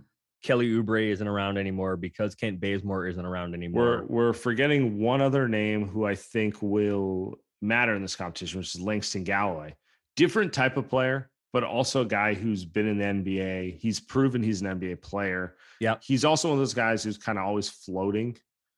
Kelly 0.42 0.68
Oubre 0.70 1.10
isn't 1.10 1.26
around 1.26 1.58
anymore 1.58 1.96
because 1.96 2.34
Kent 2.34 2.60
Bazemore 2.60 3.06
isn't 3.06 3.24
around 3.24 3.54
anymore. 3.54 4.04
we're 4.08 4.26
we're 4.26 4.32
forgetting 4.32 4.98
one 4.98 5.20
other 5.20 5.48
name 5.48 5.88
who 5.88 6.04
I 6.04 6.14
think 6.14 6.60
will 6.62 7.34
matter 7.62 7.94
in 7.94 8.02
this 8.02 8.16
competition, 8.16 8.58
which 8.58 8.74
is 8.74 8.80
Langston 8.80 9.24
Galloway. 9.24 9.74
Different 10.14 10.52
type 10.52 10.76
of 10.76 10.88
player, 10.88 11.30
but 11.52 11.64
also 11.64 12.02
a 12.02 12.06
guy 12.06 12.34
who's 12.34 12.64
been 12.64 12.86
in 12.86 12.98
the 12.98 13.04
NBA. 13.04 13.78
He's 13.78 14.00
proven 14.00 14.42
he's 14.42 14.62
an 14.62 14.78
NBA 14.78 15.02
player. 15.02 15.56
Yep. 15.80 16.02
He's 16.04 16.24
also 16.24 16.48
one 16.48 16.56
of 16.56 16.60
those 16.60 16.74
guys 16.74 17.02
who's 17.04 17.18
kind 17.18 17.38
of 17.38 17.44
always 17.44 17.68
floating. 17.68 18.36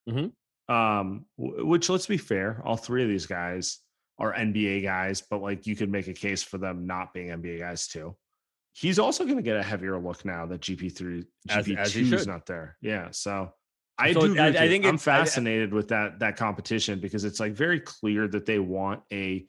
Mhm. 0.09 0.33
Um, 0.69 1.25
which 1.37 1.89
let's 1.89 2.07
be 2.07 2.19
fair, 2.19 2.61
all 2.65 2.77
three 2.77 3.03
of 3.03 3.09
these 3.09 3.27
guys 3.27 3.79
are 4.19 4.33
NBA 4.35 4.83
guys, 4.83 5.23
but 5.23 5.41
like 5.41 5.67
you 5.67 5.77
could 5.77 5.91
make 5.91 6.09
a 6.09 6.13
case 6.13 6.43
for 6.43 6.59
them 6.59 6.87
not 6.87 7.15
being 7.15 7.29
NBA 7.31 7.59
guys 7.61 7.87
too. 7.89 8.17
He's 8.75 8.99
also 8.99 9.25
going 9.25 9.37
to 9.37 9.43
get 9.43 9.57
a 9.57 9.63
heavier 9.63 9.99
look 9.99 10.25
now 10.25 10.47
that 10.47 10.61
GP3 10.61 11.25
GP2 11.49 12.13
is 12.13 12.27
not 12.27 12.47
there. 12.47 12.77
Yeah, 12.81 13.09
so 13.13 13.53
I 13.97 14.13
So 14.13 14.21
do. 14.29 14.39
I- 14.39 14.49
I 14.49 14.53
think 14.69 14.85
I'm 14.85 14.95
it's- 14.97 15.09
I- 15.09 15.19
fascinated 15.25 15.73
with 15.73 15.89
that 15.89 16.19
that 16.21 16.37
competition 16.37 17.01
because 17.01 17.25
it's 17.25 17.41
like 17.41 17.53
very 17.55 17.81
clear 17.81 18.29
that 18.29 18.45
they 18.47 18.59
want 18.59 19.03
a 19.13 19.47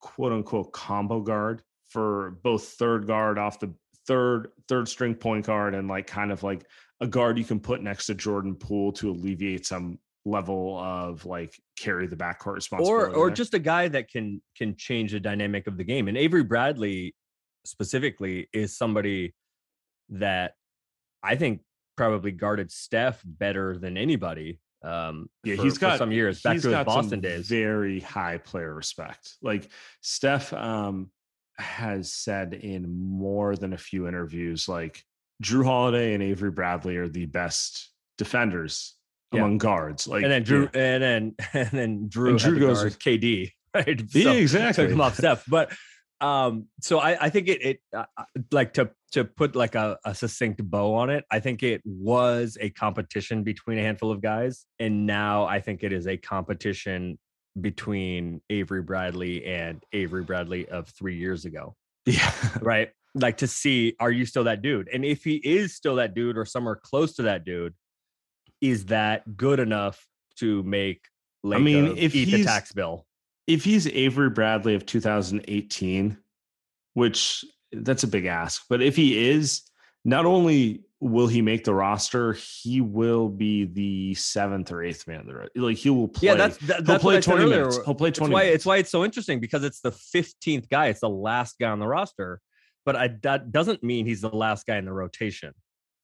quote 0.00 0.32
unquote 0.32 0.72
combo 0.72 1.20
guard 1.20 1.62
for 1.88 2.38
both 2.42 2.64
third 2.78 3.06
guard 3.06 3.38
off 3.38 3.58
the 3.58 3.74
third 4.06 4.48
third 4.68 4.88
string 4.88 5.14
point 5.14 5.44
guard 5.46 5.74
and 5.74 5.88
like 5.88 6.06
kind 6.06 6.32
of 6.32 6.42
like 6.42 6.64
a 7.00 7.06
guard 7.06 7.38
you 7.38 7.44
can 7.44 7.60
put 7.60 7.82
next 7.82 8.06
to 8.06 8.14
Jordan 8.14 8.54
Poole 8.54 8.92
to 8.92 9.10
alleviate 9.10 9.66
some 9.66 9.98
level 10.24 10.78
of 10.78 11.24
like 11.24 11.58
carry 11.78 12.06
the 12.06 12.16
backcourt 12.16 12.46
or 12.46 12.54
responsibility. 12.54 13.14
or 13.14 13.28
there. 13.28 13.34
just 13.34 13.54
a 13.54 13.58
guy 13.58 13.88
that 13.88 14.10
can 14.10 14.42
can 14.56 14.76
change 14.76 15.12
the 15.12 15.20
dynamic 15.20 15.66
of 15.66 15.76
the 15.76 15.84
game. 15.84 16.08
And 16.08 16.16
Avery 16.16 16.44
Bradley 16.44 17.14
specifically 17.64 18.48
is 18.52 18.76
somebody 18.76 19.34
that 20.10 20.54
I 21.22 21.36
think 21.36 21.62
probably 21.96 22.32
guarded 22.32 22.70
Steph 22.70 23.22
better 23.24 23.76
than 23.76 23.96
anybody. 23.96 24.60
Um, 24.82 25.28
yeah, 25.44 25.56
for- 25.56 25.62
he's 25.62 25.78
got 25.78 25.98
some 25.98 26.12
years 26.12 26.40
back 26.40 26.58
to 26.60 26.68
his 26.68 26.84
Boston 26.84 27.10
some 27.10 27.20
days. 27.20 27.48
Very 27.48 28.00
high 28.00 28.38
player 28.38 28.74
respect. 28.74 29.36
Like 29.42 29.68
Steph 30.00 30.52
um, 30.52 31.10
has 31.58 32.12
said 32.12 32.54
in 32.54 32.90
more 32.90 33.56
than 33.56 33.72
a 33.72 33.78
few 33.78 34.08
interviews, 34.08 34.68
like 34.68 35.04
Jrue 35.42 35.64
Holiday 35.64 36.14
and 36.14 36.22
Avery 36.22 36.50
Bradley 36.50 36.96
are 36.96 37.08
the 37.08 37.26
best 37.26 37.90
defenders 38.18 38.94
Yeah. 39.32 39.40
among 39.40 39.58
guards. 39.58 40.06
Like 40.06 40.22
and 40.22 40.30
then 40.32 40.44
Jrue, 40.44 40.74
yeah. 40.74 40.80
and 40.94 41.02
then 41.02 41.34
and 41.52 41.70
then 41.70 42.08
Jrue, 42.10 42.30
And 42.30 42.38
Jrue 42.38 42.54
to 42.54 42.60
goes 42.60 42.84
with- 42.84 42.98
KD, 42.98 43.50
right? 43.74 44.02
Yeah, 44.14 44.22
So- 44.24 44.32
exactly. 44.32 44.84
took 44.84 44.92
him 44.92 45.00
off 45.00 45.16
Steph. 45.16 45.44
But 45.48 45.72
um, 46.20 46.66
so 46.82 46.98
I, 46.98 47.16
I 47.26 47.30
think 47.30 47.48
it 47.48 47.62
it 47.62 47.78
uh, 47.96 48.04
uh, 48.16 48.24
like 48.52 48.74
to 48.74 48.90
to 49.12 49.24
put 49.24 49.56
like 49.56 49.74
a, 49.74 49.98
a 50.04 50.14
succinct 50.14 50.62
bow 50.62 50.94
on 50.94 51.08
it. 51.08 51.24
I 51.30 51.40
think 51.40 51.62
it 51.62 51.80
was 51.86 52.58
a 52.60 52.68
competition 52.70 53.42
between 53.42 53.78
a 53.78 53.82
handful 53.82 54.10
of 54.12 54.20
guys, 54.20 54.66
and 54.78 55.06
now 55.06 55.44
I 55.46 55.60
think 55.60 55.82
it 55.82 55.92
is 55.94 56.06
a 56.06 56.16
competition 56.18 57.18
between 57.60 58.40
Avery 58.50 58.82
Bradley 58.82 59.44
and 59.46 59.82
Avery 59.92 60.22
Bradley 60.22 60.68
of 60.68 60.88
three 60.90 61.16
years 61.16 61.44
ago, 61.46 61.74
Yeah. 62.06 62.30
right? 62.60 62.90
Like 63.14 63.38
to 63.38 63.46
see, 63.46 63.96
are 63.98 64.10
you 64.10 64.24
still 64.24 64.44
that 64.44 64.62
dude? 64.62 64.88
And 64.92 65.04
if 65.04 65.24
he 65.24 65.36
is 65.36 65.74
still 65.74 65.96
that 65.96 66.14
dude 66.14 66.36
or 66.38 66.44
somewhere 66.44 66.76
close 66.76 67.14
to 67.16 67.22
that 67.22 67.44
dude, 67.44 67.74
is 68.60 68.86
that 68.86 69.36
good 69.36 69.58
enough 69.58 70.06
to 70.36 70.62
make 70.62 71.04
I 71.44 71.58
mean, 71.58 71.96
if 71.96 72.14
eat 72.14 72.26
the 72.30 72.44
tax 72.44 72.72
bill? 72.72 73.06
if 73.46 73.64
he's 73.64 73.88
Avery 73.88 74.30
Bradley 74.30 74.74
of 74.76 74.86
2018, 74.86 76.16
which 76.94 77.44
that's 77.72 78.04
a 78.04 78.08
big 78.08 78.26
ask, 78.26 78.64
but 78.68 78.80
if 78.82 78.94
he 78.94 79.28
is, 79.30 79.62
not 80.04 80.24
only 80.26 80.82
will 81.00 81.26
he 81.26 81.40
make 81.42 81.64
the 81.64 81.74
roster, 81.74 82.34
he 82.34 82.80
will 82.80 83.28
be 83.28 83.64
the 83.64 84.14
seventh 84.14 84.70
or 84.70 84.82
eighth 84.82 85.08
man. 85.08 85.26
There, 85.26 85.48
like 85.56 85.78
he 85.78 85.90
will 85.90 86.08
play. 86.08 86.28
Yeah, 86.28 86.34
that's 86.34 86.58
that, 86.58 86.76
he'll 86.76 86.84
that's 86.84 87.02
play 87.02 87.14
what 87.14 87.16
I 87.16 87.20
said 87.20 87.30
20 87.32 87.44
earlier. 87.44 87.58
minutes. 87.60 87.80
He'll 87.84 87.94
play 87.94 88.08
It's 88.10 88.18
20 88.18 88.32
why 88.34 88.40
minutes. 88.42 88.54
it's 88.56 88.66
why 88.66 88.76
it's 88.76 88.90
so 88.90 89.04
interesting 89.04 89.40
because 89.40 89.64
it's 89.64 89.80
the 89.80 89.90
15th 89.90 90.68
guy. 90.68 90.86
It's 90.88 91.00
the 91.00 91.08
last 91.08 91.58
guy 91.58 91.70
on 91.70 91.78
the 91.80 91.86
roster, 91.88 92.40
but 92.84 92.96
I, 92.96 93.08
that 93.22 93.52
doesn't 93.52 93.82
mean 93.82 94.06
he's 94.06 94.20
the 94.20 94.28
last 94.28 94.66
guy 94.66 94.76
in 94.76 94.84
the 94.84 94.92
rotation. 94.92 95.52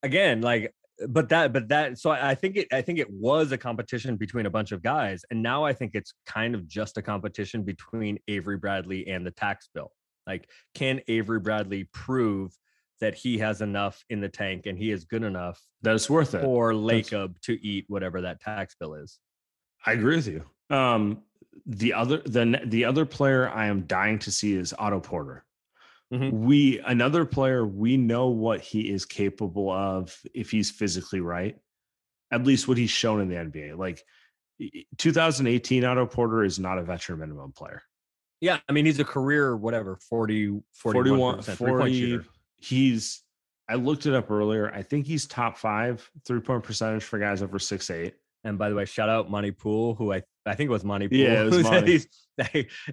Again, 0.02 0.40
like, 0.40 0.72
but 1.08 1.28
that, 1.28 1.52
but 1.52 1.68
that. 1.68 1.98
So 1.98 2.10
I 2.10 2.34
think 2.34 2.56
it. 2.56 2.68
I 2.72 2.80
think 2.80 2.98
it 2.98 3.10
was 3.10 3.52
a 3.52 3.58
competition 3.58 4.16
between 4.16 4.46
a 4.46 4.50
bunch 4.50 4.72
of 4.72 4.82
guys, 4.82 5.24
and 5.30 5.42
now 5.42 5.64
I 5.64 5.72
think 5.72 5.94
it's 5.94 6.14
kind 6.26 6.54
of 6.54 6.66
just 6.66 6.96
a 6.96 7.02
competition 7.02 7.62
between 7.62 8.18
Avery 8.28 8.56
Bradley 8.56 9.06
and 9.08 9.26
the 9.26 9.30
tax 9.30 9.68
bill. 9.74 9.92
Like, 10.26 10.48
can 10.74 11.00
Avery 11.08 11.38
Bradley 11.38 11.84
prove 11.92 12.56
that 13.00 13.14
he 13.14 13.38
has 13.38 13.60
enough 13.60 14.02
in 14.08 14.20
the 14.20 14.28
tank 14.28 14.66
and 14.66 14.78
he 14.78 14.90
is 14.90 15.04
good 15.04 15.22
enough 15.22 15.60
that 15.82 15.94
it's 15.94 16.08
worth 16.08 16.34
it. 16.34 16.42
for 16.42 16.72
Lacob 16.72 17.38
to 17.42 17.52
eat 17.64 17.84
whatever 17.88 18.22
that 18.22 18.40
tax 18.40 18.74
bill 18.78 18.94
is? 18.94 19.18
I 19.84 19.92
agree 19.92 20.16
with 20.16 20.28
you. 20.28 20.42
Um, 20.74 21.22
the 21.66 21.92
other 21.92 22.18
the 22.18 22.60
the 22.66 22.84
other 22.84 23.04
player 23.04 23.48
I 23.48 23.66
am 23.66 23.82
dying 23.82 24.18
to 24.20 24.30
see 24.30 24.54
is 24.54 24.74
Otto 24.78 25.00
Porter. 25.00 25.44
Mhm. 26.12 26.30
We 26.32 26.78
another 26.80 27.24
player 27.24 27.66
we 27.66 27.96
know 27.96 28.28
what 28.28 28.60
he 28.60 28.90
is 28.90 29.04
capable 29.04 29.70
of 29.70 30.16
if 30.34 30.50
he's 30.50 30.70
physically 30.70 31.20
right. 31.20 31.56
At 32.30 32.44
least 32.44 32.68
what 32.68 32.78
he's 32.78 32.90
shown 32.90 33.20
in 33.20 33.28
the 33.28 33.36
NBA. 33.36 33.76
Like 33.76 34.04
2018 34.98 35.84
Otto 35.84 36.06
Porter 36.06 36.44
is 36.44 36.58
not 36.58 36.78
a 36.78 36.82
veteran 36.82 37.20
minimum 37.20 37.52
player. 37.52 37.82
Yeah, 38.40 38.58
I 38.68 38.72
mean 38.72 38.86
he's 38.86 39.00
a 39.00 39.04
career 39.04 39.56
whatever 39.56 39.96
40 40.08 40.60
41 40.74 41.42
41 41.42 41.56
40 41.56 42.16
40 42.18 42.28
he's 42.56 43.22
I 43.68 43.74
looked 43.74 44.06
it 44.06 44.14
up 44.14 44.30
earlier. 44.30 44.72
I 44.72 44.82
think 44.82 45.06
he's 45.06 45.26
top 45.26 45.58
5 45.58 46.08
three-point 46.24 46.62
percentage 46.62 47.02
for 47.02 47.18
guys 47.18 47.42
over 47.42 47.58
six 47.58 47.90
eight. 47.90 48.14
And 48.44 48.58
by 48.58 48.68
the 48.68 48.76
way, 48.76 48.84
shout 48.84 49.08
out 49.08 49.28
Monte 49.28 49.50
Poole, 49.52 49.96
who 49.96 50.12
I 50.12 50.22
I 50.46 50.54
think 50.54 50.68
it 50.68 50.72
was 50.72 50.84
Monte 50.84 51.08
Poole. 51.08 51.18
Yeah, 51.18 51.42
it 51.42 51.50
was 51.50 51.62
Monte. 51.64 51.90
he's 51.92 52.08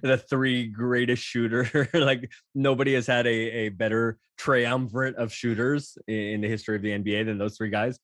the, 0.02 0.16
three 0.28 0.66
greatest 0.66 1.22
shooter. 1.22 1.88
like 1.94 2.30
nobody 2.54 2.94
has 2.94 3.06
had 3.06 3.26
a, 3.26 3.30
a 3.30 3.68
better 3.68 4.18
triumvirate 4.38 5.14
of 5.16 5.32
shooters 5.32 5.96
in, 6.08 6.40
the 6.40 6.48
history 6.48 6.74
of 6.76 6.82
the 6.82 6.90
NBA 6.90 7.26
than 7.26 7.38
those 7.38 7.56
three 7.56 7.70
guys. 7.70 7.98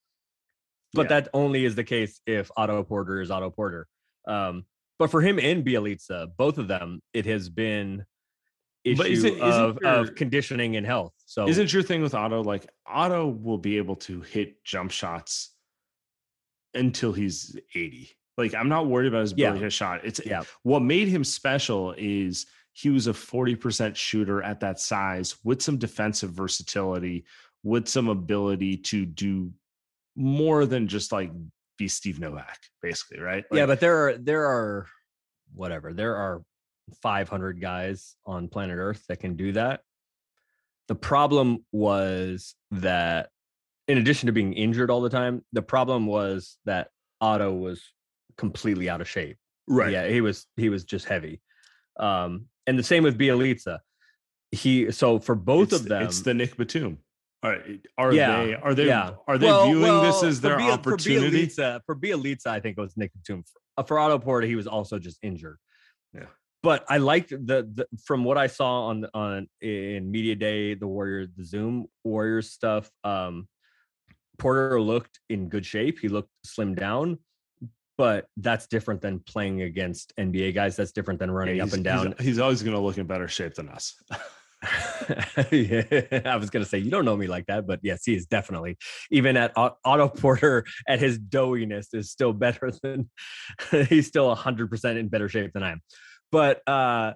But 0.95 1.03
Yeah. 1.11 1.21
that 1.21 1.29
only 1.35 1.65
is 1.65 1.75
the 1.75 1.85
case 1.85 2.21
if 2.27 2.51
Otto 2.57 2.83
Porter 2.85 3.21
is 3.21 3.31
Otto 3.31 3.51
Porter. 3.51 3.87
Um, 4.29 4.65
but 4.99 5.11
for 5.11 5.21
him 5.21 5.39
and 5.41 5.65
Bjelica, 5.65 6.29
both 6.37 6.59
of 6.59 6.69
them, 6.69 7.01
it 7.13 7.27
has 7.27 7.49
been 7.49 8.05
issue 8.85 8.97
But 8.99 9.07
is 9.09 9.25
it- 9.25 9.41
of, 9.41 9.79
your- 9.83 9.91
of 9.93 10.15
conditioning 10.15 10.77
and 10.77 10.87
health. 10.87 11.13
So 11.27 11.49
Isn't 11.49 11.73
your 11.73 11.83
thing 11.83 12.03
with 12.03 12.15
Otto 12.15 12.43
like 12.45 12.69
Otto 12.87 13.27
will 13.29 13.59
be 13.59 13.79
able 13.79 13.97
to 13.97 14.21
hit 14.21 14.63
jump 14.65 14.91
shots 14.91 15.51
until 16.75 17.13
he's 17.13 17.57
80. 17.75 18.11
Like 18.37 18.55
I'm 18.55 18.69
not 18.69 18.87
worried 18.87 19.09
about 19.09 19.23
his 19.23 19.33
ability 19.33 19.59
Yeah. 19.61 19.65
to 19.67 19.71
shot. 19.71 20.01
It's 20.05 20.21
Yeah. 20.25 20.45
what 20.63 20.81
made 20.81 21.09
him 21.09 21.25
special 21.25 21.95
is 21.99 22.47
he 22.73 22.89
was 22.91 23.07
a 23.07 23.13
40% 23.13 23.97
shooter 23.97 24.43
at 24.43 24.61
that 24.61 24.79
size 24.81 25.37
with 25.45 25.61
some 25.61 25.77
defensive 25.79 26.31
versatility, 26.31 27.25
with 27.63 27.89
some 27.89 28.09
ability 28.09 28.77
to 28.79 29.05
do 29.05 29.53
more 30.17 30.67
than 30.67 30.89
just 30.89 31.13
like 31.13 31.31
be 31.77 31.89
Steve 31.89 32.21
Novak, 32.21 32.59
basically, 32.83 33.21
right? 33.21 33.45
yeah, 33.53 33.67
but 33.67 33.81
there 33.81 34.09
are 34.09 34.19
there 34.19 34.47
are 34.47 34.87
whatever 35.55 35.93
there 35.93 36.17
are 36.17 36.43
500 37.03 37.61
guys 37.61 38.17
on 38.27 38.49
planet 38.49 38.77
Earth 38.79 39.05
that 39.09 39.19
can 39.21 39.37
do 39.37 39.53
that. 39.53 39.83
The 40.89 40.95
problem 40.97 41.65
was 41.73 42.55
that, 42.73 43.31
in 43.87 43.99
addition 43.99 44.27
to 44.27 44.33
being 44.33 44.53
injured 44.55 44.91
all 44.91 45.01
the 45.01 45.09
time, 45.11 45.45
the 45.53 45.63
problem 45.63 46.07
was 46.07 46.59
that 46.65 46.91
Otto 47.21 47.53
was 47.53 47.81
completely 48.45 48.89
out 48.93 49.01
of 49.01 49.09
shape. 49.09 49.37
right. 49.69 49.93
Yeah, 49.93 50.09
he 50.09 50.21
was 50.21 50.47
he 50.57 50.69
was 50.75 50.83
just 50.85 51.07
heavy. 51.07 51.41
Um, 52.09 52.47
and 52.67 52.79
the 52.79 52.83
same 52.93 53.03
with 53.05 53.17
Bjelica. 53.19 53.79
He 54.51 54.91
so 54.91 55.19
for 55.21 55.35
both 55.37 55.69
It's 55.73 55.83
of 55.83 55.89
them, 55.89 56.03
it's 56.03 56.23
the 56.23 56.35
Nick 56.35 56.57
Batum. 56.57 56.99
Are, 57.43 57.59
are 57.97 58.13
Yeah, 58.13 58.45
they 58.45 58.55
are 58.67 58.75
they 58.75 58.87
yeah. 58.87 59.11
are 59.29 59.39
they 59.39 59.47
Well- 59.47 59.67
viewing 59.67 59.83
this 60.07 60.19
well, 60.21 60.25
as 60.31 60.37
for 60.37 60.43
their 60.49 60.59
Biel- 60.59 60.73
opportunity? 60.73 61.47
For 61.47 61.63
Bjelica, 61.63 61.81
for 61.87 61.95
Bjelica, 61.97 62.47
I 62.57 62.61
think 62.61 62.73
it 62.79 62.81
was 62.81 62.97
Nick 62.97 63.13
Batum. 63.15 63.41
For, 63.45 63.59
uh, 63.79 63.83
for 63.89 63.99
Otto 63.99 64.19
Porter, 64.19 64.47
he 64.47 64.57
was 64.57 64.67
also 64.67 64.99
just 64.99 65.19
injured. 65.23 65.59
Yeah. 66.13 66.27
But 66.63 66.85
I 66.89 66.99
liked 66.99 67.31
the, 67.31 67.59
the 67.77 67.87
from 68.07 68.25
what 68.25 68.37
I 68.37 68.47
saw 68.59 68.71
on 68.91 69.07
on 69.15 69.49
in 69.63 70.11
media 70.11 70.35
day, 70.37 70.75
the 70.75 70.87
Warriors, 70.97 71.29
the 71.37 71.45
Zoom 71.45 71.87
Warriors 72.05 72.51
stuff. 72.59 72.91
Um, 73.05 73.47
Porter 74.39 74.81
looked 74.81 75.21
in 75.29 75.49
good 75.49 75.65
shape. 75.67 75.99
He 76.01 76.09
looked 76.09 76.31
slimmed 76.47 76.79
down, 76.79 77.19
but 78.01 78.29
that's 78.39 78.67
different 78.67 79.03
than 79.03 79.19
playing 79.19 79.61
against 79.61 80.17
NBA 80.17 80.55
guys. 80.55 80.75
That's 80.75 80.91
different 80.91 81.21
than 81.21 81.31
running 81.31 81.57
Yeah, 81.57 81.65
up 81.65 81.75
and 81.75 81.85
down. 81.85 82.15
He's, 82.19 82.39
always 82.39 82.63
going 82.63 82.75
to 82.75 82.81
look 82.81 82.97
in 82.97 83.07
better 83.07 83.29
shape 83.29 83.53
than 83.53 83.69
us. 83.69 83.95
yeah, 85.53 85.83
I 86.25 86.37
was 86.37 86.49
gonna 86.49 86.65
say 86.65 86.79
you 86.79 86.91
don't 86.91 87.05
know 87.07 87.17
me 87.17 87.27
like 87.27 87.47
that, 87.47 87.67
but 87.67 87.81
yes, 87.83 88.05
he 88.05 88.15
is 88.15 88.27
definitely 88.27 88.77
even 89.11 89.37
at 89.39 89.53
Ot- 89.57 89.77
Otto 89.87 90.09
Porter 90.09 90.65
at 90.87 90.99
his 90.99 91.19
doughiness 91.19 91.95
is 91.95 92.11
still 92.11 92.35
better 92.35 92.71
than 92.83 93.11
he's 93.89 94.07
still 94.07 94.35
hundred 94.35 94.71
percent 94.71 94.99
in 94.99 95.09
better 95.09 95.31
shape 95.31 95.53
than 95.55 95.63
I 95.63 95.73
am. 95.73 95.81
But 96.31 96.67
uh, 96.69 97.15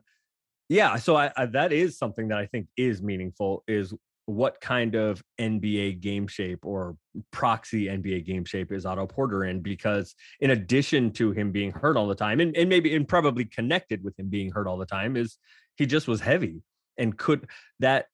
yeah, 0.70 0.96
so 0.96 1.16
I, 1.16 1.32
I 1.36 1.46
that 1.46 1.72
is 1.72 1.98
something 1.98 2.28
that 2.28 2.38
I 2.38 2.46
think 2.46 2.66
is 2.78 3.02
meaningful 3.02 3.62
is 3.68 3.92
what 4.26 4.60
kind 4.60 4.94
of 4.94 5.22
NBA 5.38 6.00
game 6.00 6.26
shape 6.26 6.64
or 6.64 6.96
proxy 7.30 7.86
NBA 7.86 8.24
game 8.24 8.44
shape 8.44 8.72
is 8.72 8.86
Otto 8.86 9.06
Porter 9.06 9.44
in? 9.44 9.60
Because 9.60 10.14
in 10.40 10.50
addition 10.50 11.10
to 11.12 11.32
him 11.32 11.52
being 11.52 11.72
hurt 11.72 11.96
all 11.96 12.06
the 12.06 12.14
time, 12.14 12.40
and, 12.40 12.56
and 12.56 12.68
maybe 12.68 12.94
and 12.94 13.06
probably 13.06 13.44
connected 13.44 14.02
with 14.02 14.18
him 14.18 14.28
being 14.28 14.50
hurt 14.50 14.66
all 14.66 14.78
the 14.78 14.86
time, 14.86 15.16
is 15.16 15.38
he 15.76 15.86
just 15.86 16.08
was 16.08 16.20
heavy 16.20 16.62
and 16.96 17.18
could 17.18 17.48
that 17.80 18.06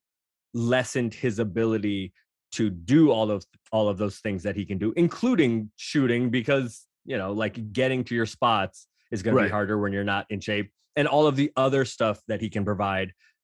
lessened 0.55 1.14
his 1.14 1.38
ability 1.38 2.12
to 2.53 2.70
do 2.70 3.11
all 3.12 3.31
of 3.31 3.44
all 3.70 3.88
of 3.88 3.99
those 3.99 4.18
things 4.18 4.42
that 4.42 4.57
he 4.57 4.64
can 4.64 4.79
do, 4.79 4.92
including 4.96 5.70
shooting, 5.77 6.31
because 6.31 6.87
you 7.05 7.16
know, 7.16 7.33
like 7.33 7.73
getting 7.73 8.05
to 8.05 8.14
your 8.14 8.27
spots 8.27 8.87
is 9.11 9.23
going 9.23 9.35
to 9.35 9.42
Right. 9.42 9.46
be 9.46 9.51
harder 9.51 9.79
when 9.79 9.92
you're 9.92 10.05
not 10.05 10.27
in 10.31 10.40
shape, 10.40 10.73
and 10.96 11.07
all 11.07 11.27
of 11.27 11.37
the 11.37 11.53
other 11.57 11.85
stuff 11.85 12.20
that 12.27 12.40
he 12.40 12.51
can 12.51 12.64
provide 12.64 13.12